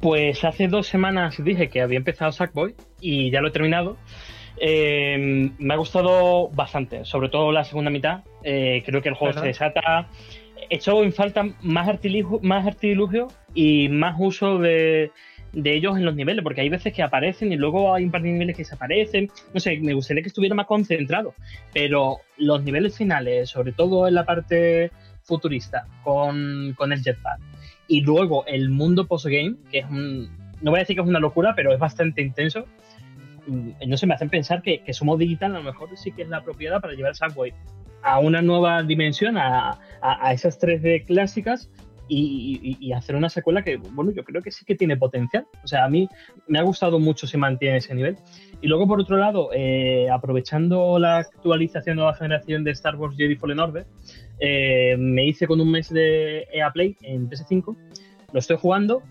[0.00, 3.96] Pues hace dos semanas dije que había empezado Sackboy y ya lo he terminado.
[4.64, 8.20] Eh, me ha gustado bastante, sobre todo la segunda mitad.
[8.44, 10.08] Eh, creo que el juego se desata.
[10.70, 15.10] He hecho en falta más artilugio, más artilugio y más uso de,
[15.52, 18.30] ellos en los niveles, porque hay veces que aparecen y luego hay un par de
[18.30, 19.32] niveles que desaparecen.
[19.52, 21.34] No sé, me gustaría que estuviera más concentrado.
[21.74, 24.92] Pero los niveles finales, sobre todo en la parte
[25.24, 27.40] futurista, con, con el jetpack,
[27.88, 30.30] y luego el mundo postgame, que es un.
[30.60, 32.66] No voy a decir que es una locura, pero es bastante intenso
[33.46, 36.28] no sé, me hacen pensar que, que Sumo Digital a lo mejor sí que es
[36.28, 37.52] la propiedad para llevar Sackboy
[38.02, 41.70] a una nueva dimensión, a, a, esas 3D clásicas
[42.08, 45.46] y, hacer una secuela que, bueno, yo creo que sí que tiene potencial.
[45.64, 46.08] O sea, a mí
[46.46, 48.16] me ha gustado mucho si mantiene ese nivel.
[48.60, 53.16] Y luego, por otro lado, eh, aprovechando la actualización de nueva generación de Star Wars
[53.16, 53.86] Jedi Fallen Order,
[54.40, 57.76] eh, me hice con un mes de EA Play en PS5,
[58.32, 59.02] lo estoy jugando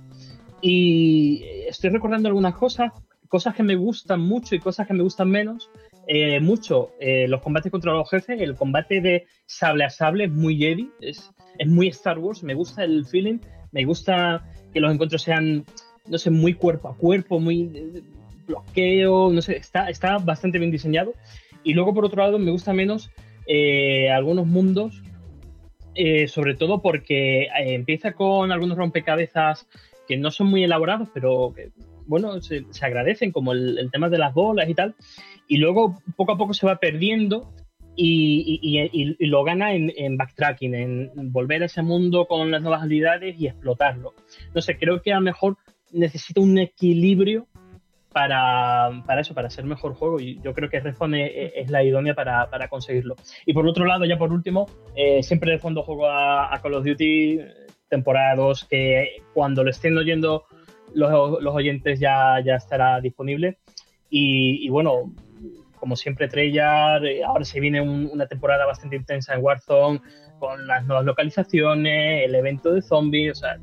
[0.62, 2.92] y estoy recordando algunas cosas,
[3.32, 5.72] cosas que me gustan mucho y cosas que me gustan menos.
[6.06, 10.32] Eh, mucho eh, los combates contra los jefes, el combate de sable a sable es
[10.32, 13.40] muy Jedi, es, es muy Star Wars, me gusta el feeling,
[13.72, 15.64] me gusta que los encuentros sean,
[16.08, 18.02] no sé, muy cuerpo a cuerpo, muy eh,
[18.48, 21.14] bloqueo, no sé, está, está bastante bien diseñado.
[21.64, 23.10] Y luego, por otro lado, me gusta menos
[24.12, 25.02] algunos mundos
[25.94, 29.68] eh, sobre todo porque eh, empieza con algunos rompecabezas
[30.08, 31.72] que no son muy elaborados, pero que,
[32.06, 34.96] bueno, se, agradecen, como el, tema de las bolas y tal,
[35.48, 37.54] y luego poco a poco se va perdiendo
[37.96, 43.48] y, lo gana en, backtracking, en volver a ese mundo con las nuevas habilidades y
[43.48, 44.14] explotarlo.
[44.54, 45.58] No sé, creo que a lo mejor
[45.92, 47.48] necesita un equilibrio
[48.12, 50.20] para, para, eso, para ser mejor juego.
[50.20, 53.16] Y yo creo que Respawn es, la idónea para, para, conseguirlo.
[53.46, 56.86] Y por otro lado, ya por último, eh, siempre de fondo juego a, Call of
[56.86, 57.40] Duty
[57.90, 60.46] temporada 2, que cuando lo estén oyendo
[60.94, 63.58] los, oyentes ya, ya estará disponible.
[64.10, 65.14] Y, bueno,
[65.80, 70.02] como siempre, Treyarch, eh, ahora se viene una temporada bastante intensa en Warzone,
[70.40, 73.58] con las nuevas localizaciones, el evento de zombies, o sea,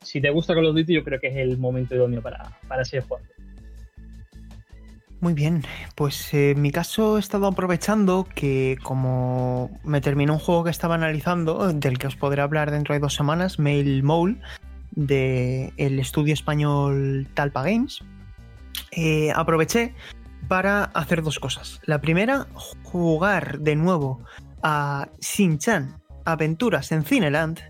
[0.00, 2.84] si te gusta Call of Duty, yo creo que es el momento idóneo para, para
[2.84, 3.28] seguir jugando.
[5.20, 5.62] Muy bien,
[5.94, 10.70] pues eh, en mi caso he estado aprovechando que como me terminó un juego que
[10.70, 14.36] estaba analizando, del que os podré hablar dentro de dos semanas, Mail Mole,
[14.94, 18.02] del estudio español Talpa Games,
[18.92, 19.94] eh, aproveché
[20.48, 21.80] para hacer dos cosas.
[21.84, 22.46] La primera,
[22.82, 24.22] jugar de nuevo
[24.62, 27.60] a Shin-Chan Aventuras en Cineland,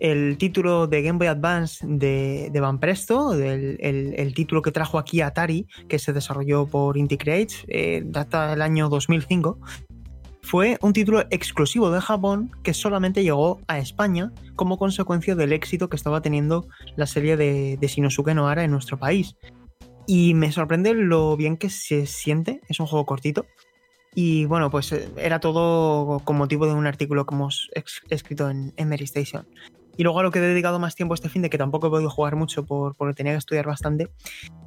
[0.00, 5.66] el título de Game Boy Advance de, Van Presto, el, título que trajo aquí Atari,
[5.88, 9.58] que se desarrolló por Inti Creates, eh, data del año 2005,
[10.44, 15.88] fue un título exclusivo de Japón que solamente llegó a España como consecuencia del éxito
[15.88, 19.36] que estaba teniendo la serie de, de Shinosuke Nohara en nuestro país.
[20.06, 23.46] Y me sorprende lo bien que se siente, es un juego cortito.
[24.14, 27.70] Y bueno, pues eh, era todo con motivo de un artículo que hemos
[28.10, 29.46] escrito en, en Station.
[29.96, 31.90] Y luego a lo que he dedicado más tiempo este fin de que tampoco he
[31.90, 34.10] podido jugar mucho por, porque tenía que estudiar bastante,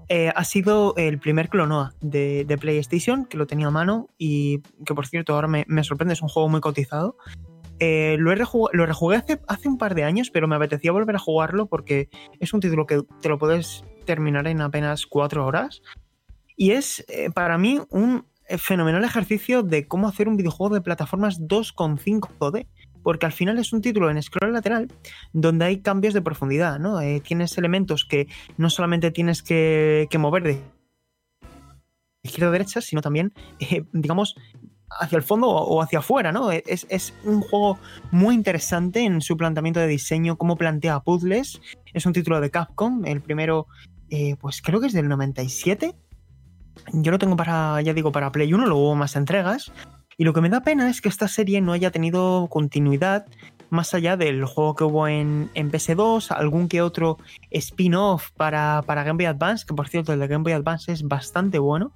[0.10, 4.94] eh, ha sido el primer Clonoa de, PlayStation, que lo tenía a mano y que
[4.96, 7.18] por cierto ahora me, sorprende, es un juego muy cotizado.
[7.80, 11.20] Eh, lo, lo rejugué hace, hace un par de años, pero me apetecía volver a
[11.20, 12.10] jugarlo porque
[12.40, 15.82] es un título que te lo puedes terminar en apenas cuatro horas.
[16.56, 18.26] Y es eh, para mí un
[18.58, 22.68] fenomenal ejercicio de cómo hacer un videojuego de plataformas 2.5D
[23.04, 24.92] porque al final es un título en scroll lateral
[25.34, 27.02] donde hay cambios de profundidad, ¿no?
[27.02, 28.28] Eh, tienes elementos que
[28.58, 30.62] no solamente tienes que, mover de
[32.24, 34.36] izquierda a derecha, sino también, eh, digamos,
[34.90, 36.52] hacia el fondo o hacia afuera, ¿no?
[36.52, 37.78] Es, un juego
[38.12, 41.62] muy interesante en su planteamiento de diseño, cómo plantea puzzles.
[41.94, 43.68] Es un título de Capcom, el primero,
[44.10, 45.96] eh, pues creo que es del 97.
[46.94, 49.72] Yo lo tengo para, ya digo, para Play 1, luego más entregas.
[50.18, 53.28] Y lo que me da pena es que esta serie no haya tenido continuidad
[53.70, 57.18] más allá del juego que hubo en, PS2, algún que otro
[57.52, 61.04] spin-off para, para Game Boy Advance, que por cierto el de Game Boy Advance es
[61.04, 61.92] bastante bueno,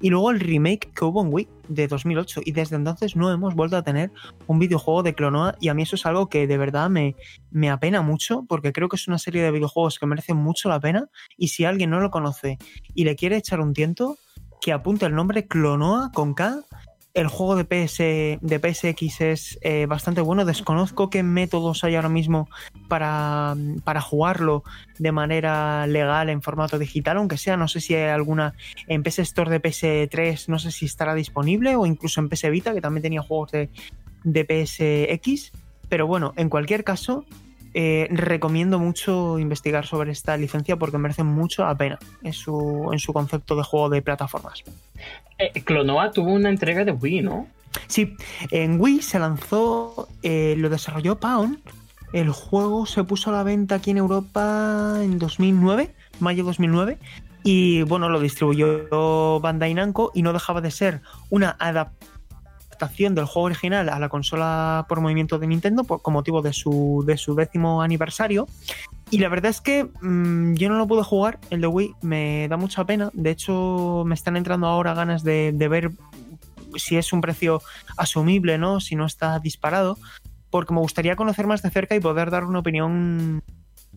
[0.00, 3.54] y luego el remake que hubo en Wii de 2008 y desde entonces no hemos
[3.54, 4.10] vuelto a tener
[4.46, 7.16] un videojuego de Clonoa y a mí eso es algo que de verdad me,
[7.50, 10.80] me apena mucho porque creo que es una serie de videojuegos que merecen mucho la
[10.80, 11.08] pena
[11.38, 12.58] y si alguien no lo conoce
[12.94, 14.18] y le quiere echar un tiento
[14.60, 16.60] que apunte el nombre Clonoa con K
[17.16, 17.98] el juego de, PS,
[18.42, 20.44] de PSX es eh, bastante bueno.
[20.44, 22.46] Desconozco qué métodos hay ahora mismo
[22.88, 24.64] para, para, jugarlo
[24.98, 28.52] de manera legal en formato digital, aunque sea, no sé si hay alguna
[28.86, 32.74] en PS Store de PS3, no sé si estará disponible, o incluso en PS Vita,
[32.74, 33.70] que también tenía juegos de,
[34.22, 34.44] de
[35.24, 35.52] PSX.
[35.88, 37.24] Pero bueno, en cualquier caso,
[37.78, 42.98] eh, recomiendo mucho investigar sobre esta licencia porque merece mucho la pena en su, en
[42.98, 44.64] su concepto de juego de plataformas.
[45.36, 47.46] Eh, Clonoa tuvo una entrega de Wii, ¿no?
[47.86, 48.16] Sí,
[48.50, 51.58] en Wii se lanzó, eh, lo desarrolló Pound.
[52.14, 56.96] El juego se puso a la venta aquí en Europa en 2009, mayo 2009.
[57.44, 62.15] Y bueno, lo distribuyó Bandai Namco y no dejaba de ser una adaptación
[62.78, 67.16] del juego original a la consola por movimiento de Nintendo con motivo de su, de
[67.16, 68.46] su décimo aniversario.
[69.10, 72.48] Y la verdad es que mm, yo no lo pude jugar, el de Wii, me
[72.48, 73.10] da mucha pena.
[73.12, 75.90] De hecho, me están entrando ahora ganas de, ver
[76.76, 77.62] si es un precio
[77.96, 78.80] asumible, ¿no?
[78.80, 79.96] Si no está disparado.
[80.50, 83.42] Porque me gustaría conocer más de cerca y poder dar una opinión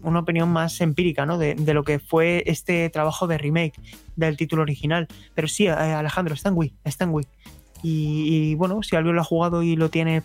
[0.02, 1.38] una opinión más empírica ¿no?
[1.38, 3.74] de, de, lo que fue este trabajo de remake
[4.16, 5.10] del título original.
[5.36, 7.28] Pero sí, eh, Alejandro, está en Wii, está en Wii.
[7.82, 10.24] Y, bueno, si alguien lo ha jugado y lo tiene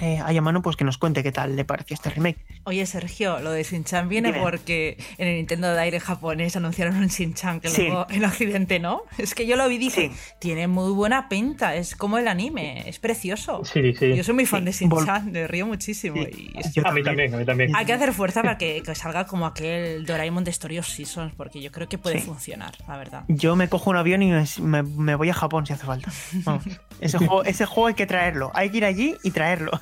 [0.00, 2.38] eh, a mano, pues que nos cuente qué tal le pareció este remake.
[2.64, 7.08] Oye, Sergio, lo de Shin-Chan viene porque en el Nintendo de aire japonés anunciaron un
[7.08, 9.02] Shin-Chan que luego en Occidente no.
[9.18, 12.88] Es que yo lo vi y dije, tiene muy buena pinta, es como el anime,
[12.88, 13.64] es precioso.
[13.64, 14.16] Sí, sí.
[14.16, 16.16] Yo soy muy fan de Shin-Chan, me río muchísimo.
[16.16, 17.76] Y a mí también, a mí también.
[17.76, 21.60] Hay que hacer fuerza para que, salga como aquel Doraemon de Story of Seasons, porque
[21.60, 23.24] yo creo que puede funcionar, la verdad.
[23.28, 26.10] Yo me cojo un avión y me, voy a Japón si hace falta.
[27.00, 29.72] ese, juego, ese juego hay que traerlo, hay que ir allí y traerlo.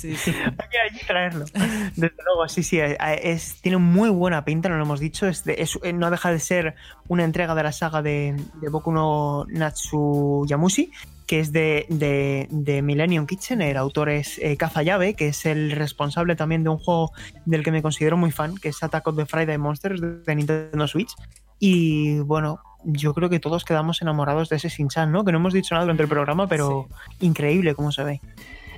[0.00, 0.30] Sí, sí.
[0.58, 1.44] Hay que, traerlo.
[1.96, 2.78] Desde luego, sí, sí.
[2.78, 5.26] eh, Es, tiene muy buena pinta, no lo hemos dicho.
[5.26, 6.74] Es de- es- eh, no deja de ser
[7.08, 10.90] una entrega de la saga de, de Boku no Natsuyamushi,
[11.26, 13.62] que es de, de, de Millennium Kitchen.
[13.62, 17.12] El autor es eh, Kazayabe, que es el responsable también de un juego
[17.44, 20.86] del que me considero muy fan, que es Attack of the Friday Monsters de, Nintendo
[20.86, 21.12] Switch.
[21.58, 25.24] Y bueno, yo creo que todos quedamos enamorados de ese Shin-Chan, ¿no?
[25.24, 26.86] Que no hemos dicho nada durante el programa, pero
[27.20, 28.20] increíble cómo se ve.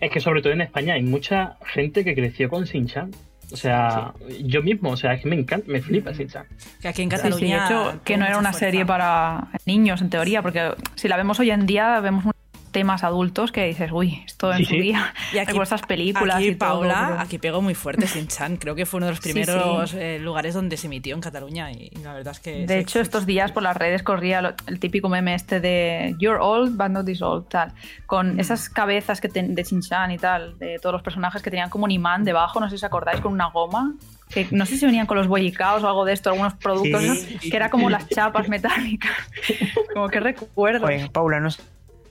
[0.01, 3.11] Es que sobre todo en España hay mucha gente que creció con Shin-Chan.
[3.51, 4.12] O sea,
[4.44, 6.44] yo mismo, o sea, es que me encanta, me flipa Shin-Chan.
[6.82, 7.61] Que aquí en Sí, sí, Cataluña.
[7.61, 8.66] de hecho, que no era una fuerza.
[8.66, 12.34] serie para niños en teoría, porque si la vemos hoy en día, vemos unos
[12.78, 15.12] temas adultos que dices, uy, esto en Sí, su día.
[15.32, 18.56] Y aquí, estas películas aquí y todo, Paula, pero- aquí pegó muy fuerte Sin-Chan.
[18.56, 19.96] Creo que fue uno de los primeros sí.
[20.00, 22.66] eh, lugares donde se emitió en Cataluña y, y la verdad es que...
[22.66, 23.26] De sí, hecho, sí, estos sí.
[23.26, 27.04] días por las redes corría lo- el típico meme este de You're old, but not
[27.06, 27.72] this old, tal.
[28.06, 28.40] Con Mm.
[28.40, 31.84] esas cabezas que ten- de Shin-Chan y tal, de todos los personajes que tenían como
[31.84, 33.94] un imán debajo, no sé si os acordáis, con una goma.
[34.30, 37.34] Que no sé si venían con los boyicaos o algo de esto, algunos productos, Sí.
[37.34, 37.40] ¿no?
[37.50, 39.10] que era como las chapas metálicas.
[39.94, 40.80] como que recuerdo.
[40.86, 41.48] Joder, Paula, no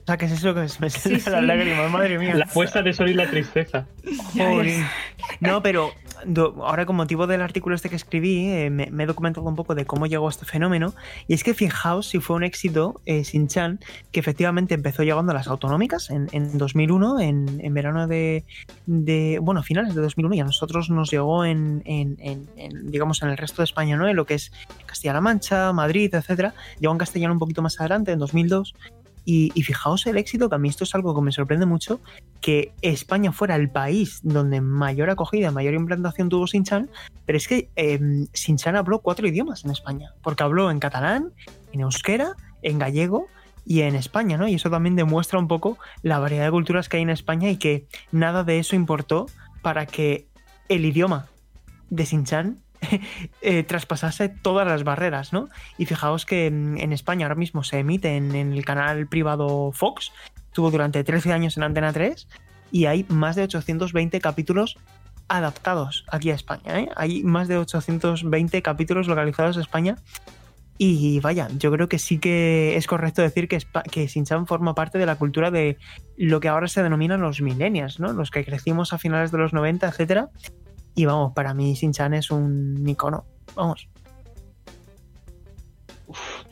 [0.08, 1.46] saques eso que me salen Sí, las sí.
[1.46, 2.34] lágrimas, madre mía.
[2.34, 3.86] La fuerza de sol y la tristeza.
[5.40, 5.90] No, pero
[6.26, 9.56] do- ahora con motivo del artículo este que escribí, eh, me, me he documentado un
[9.56, 10.94] poco de cómo llegó este fenómeno.
[11.26, 13.80] Y es que fijaos si fue un éxito eh, Shin-Chan,
[14.12, 18.44] que efectivamente empezó llegando a las autonómicas en, en 2001, en, en verano de,
[18.86, 23.22] de, bueno, finales de 2001, y a nosotros nos llegó en, en- en- en, digamos,
[23.22, 24.08] en el resto de España, ¿no?
[24.08, 24.52] En lo que es
[24.86, 26.54] Castilla-La Mancha, Madrid, etcétera.
[26.80, 28.74] Llegó en castellano un poquito más adelante, en 2002.
[29.30, 32.00] Y, y fijaos el éxito, que a mí esto es algo que me sorprende mucho,
[32.40, 36.88] que España fuera el país donde mayor acogida, mayor implantación tuvo Sinchan,
[37.26, 38.00] pero es que eh,
[38.32, 41.34] Sinchan habló cuatro idiomas en España, porque habló en catalán,
[41.72, 43.26] en euskera, en gallego
[43.66, 44.48] y en España, ¿no?
[44.48, 47.58] Y eso también demuestra un poco la variedad de culturas que hay en España y
[47.58, 49.26] que nada de eso importó
[49.60, 50.26] para que
[50.70, 51.26] el idioma
[51.90, 52.62] de Sinchan
[53.42, 55.48] eh, traspasase todas las barreras, ¿no?
[55.76, 60.12] Y fijaos que en España ahora mismo se emite en, el canal privado Fox,
[60.46, 62.28] estuvo durante 13 años en Antena 3
[62.70, 64.76] y hay más de 820 capítulos
[65.28, 66.80] adaptados aquí a España.
[66.80, 66.88] ¿eh?
[66.96, 69.96] Hay más de 820 capítulos localizados en España.
[70.80, 73.58] Y vaya, yo creo que sí que es correcto decir que,
[73.90, 75.76] que Shin-Chan forma parte de la cultura de
[76.16, 78.12] lo que ahora se denominan los millennials, ¿no?
[78.12, 80.30] Los que crecimos a finales de los 90, etcétera.
[80.98, 83.24] Y vamos, para mí Shin-Chan es un icono.
[83.54, 83.88] Vamos.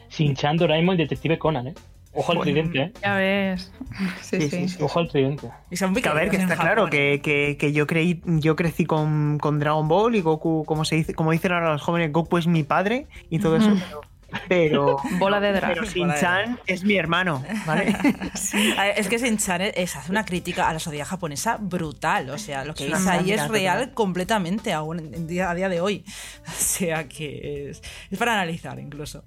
[0.09, 1.75] Shin-Chan, Doraemon y Detective Conan, ¿eh?
[2.13, 2.53] Ojo al Bueno.
[2.53, 2.93] tridente, ¿eh?
[3.03, 3.73] Ya ves.
[4.23, 4.51] Sí, Sí, sí.
[4.51, 4.83] sí, sí.
[4.85, 5.51] Ojo al tridente.
[5.69, 8.85] Y son Que a ver, que está claro que, que- que yo creí, yo crecí
[8.87, 12.39] con, con Dragon Ball y Goku, como se dice, como dicen ahora los jóvenes, Goku
[12.39, 14.01] es mi padre y todo eso, pero,
[14.49, 15.75] pero, Bola de drag.
[15.75, 17.97] pero Shin-Chan es mi hermano, ¿vale?
[18.97, 22.31] Es que Shin-Chan es, hace una crítica a la sociedad japonesa brutal.
[22.31, 23.95] O sea, lo que veis ahí es real total.
[23.95, 26.05] completamente aún día- a día de hoy.
[26.49, 29.25] O sea que es, es para analizar incluso.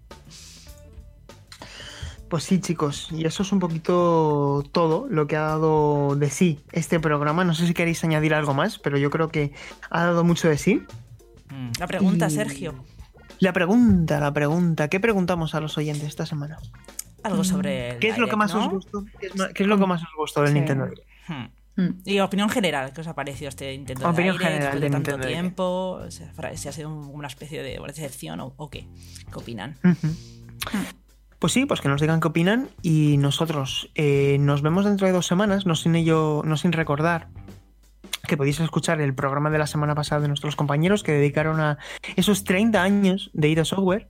[2.29, 6.59] Pues sí, chicos, y eso es un poquito todo lo que ha dado de sí
[6.71, 7.43] este programa.
[7.43, 9.51] No sé si queréis añadir algo más, pero yo creo que
[9.89, 10.83] ha dado mucho de sí.
[11.79, 12.75] La pregunta, Y- Sergio.
[13.39, 16.57] La pregunta, la pregunta, ¿qué preguntamos a los oyentes esta semana?
[17.23, 17.91] Algo sobre.
[17.91, 18.65] el ¿Qué es lo que Direct, más ¿no?
[18.65, 19.05] os gustó?
[19.19, 20.55] ¿Qué es, ma- qué es lo que más os gustó del Sí.
[20.55, 20.87] Nintendo?
[21.27, 21.45] Hmm.
[21.81, 22.01] Mm.
[22.05, 24.91] Y opinión general, ¿qué os ha parecido este Nintendo Opinión Direct general después de de
[24.91, 25.63] tanto Nintendo tiempo?
[26.05, 28.87] O sea, fra- si ha sido un- una especie de decepción o, o qué?
[29.31, 29.75] ¿Qué opinan?
[31.39, 35.13] Pues sí, pues que nos digan qué opinan y nosotros eh, nos vemos dentro de
[35.13, 37.29] dos semanas, no sin ello, no sin recordar
[38.29, 41.79] que podéis escuchar el programa de la semana pasada de nuestros compañeros que dedicaron a
[42.15, 44.07] esos 30 años de ID Software.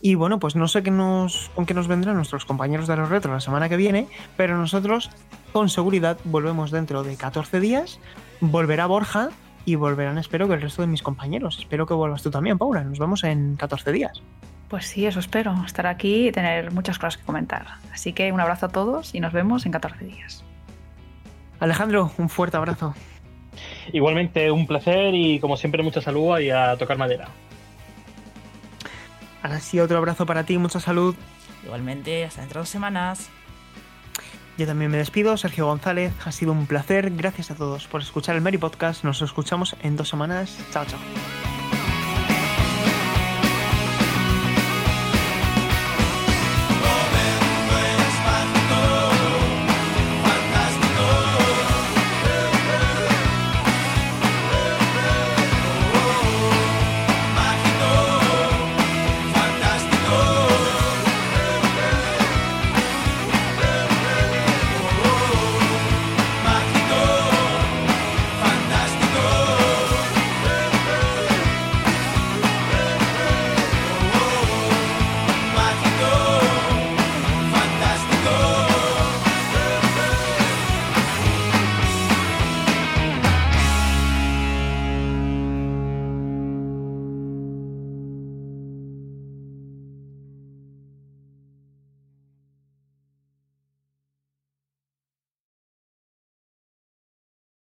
[0.00, 3.08] Y bueno, pues no sé qué nos, con qué nos vendrán nuestros compañeros de los
[3.08, 5.10] retros la semana que viene, pero nosotros
[5.52, 7.98] con seguridad volvemos dentro de 14 días,
[8.40, 9.30] volverá Borja
[9.64, 11.58] y volverán, espero que el resto de mis compañeros.
[11.58, 12.84] Espero que vuelvas tú también, Paula.
[12.84, 14.22] Nos vemos en 14 días.
[14.68, 17.66] Pues sí, eso espero, estar aquí y tener muchas cosas que comentar.
[17.92, 20.44] Así que un abrazo a todos y nos vemos en 14 días.
[21.60, 22.94] Alejandro, un fuerte abrazo.
[23.92, 27.28] Igualmente un placer y como siempre mucha salud y a tocar madera.
[29.42, 31.14] Ahora sí, otro abrazo para ti, mucha salud.
[31.64, 33.30] Igualmente, hasta dentro de dos semanas.
[34.58, 36.12] Yo también me despido, Sergio González.
[36.24, 37.10] Ha sido un placer.
[37.10, 39.02] Gracias a todos por escuchar el Mary Podcast.
[39.02, 40.58] Nos escuchamos en dos semanas.
[40.72, 41.51] Chao, chao.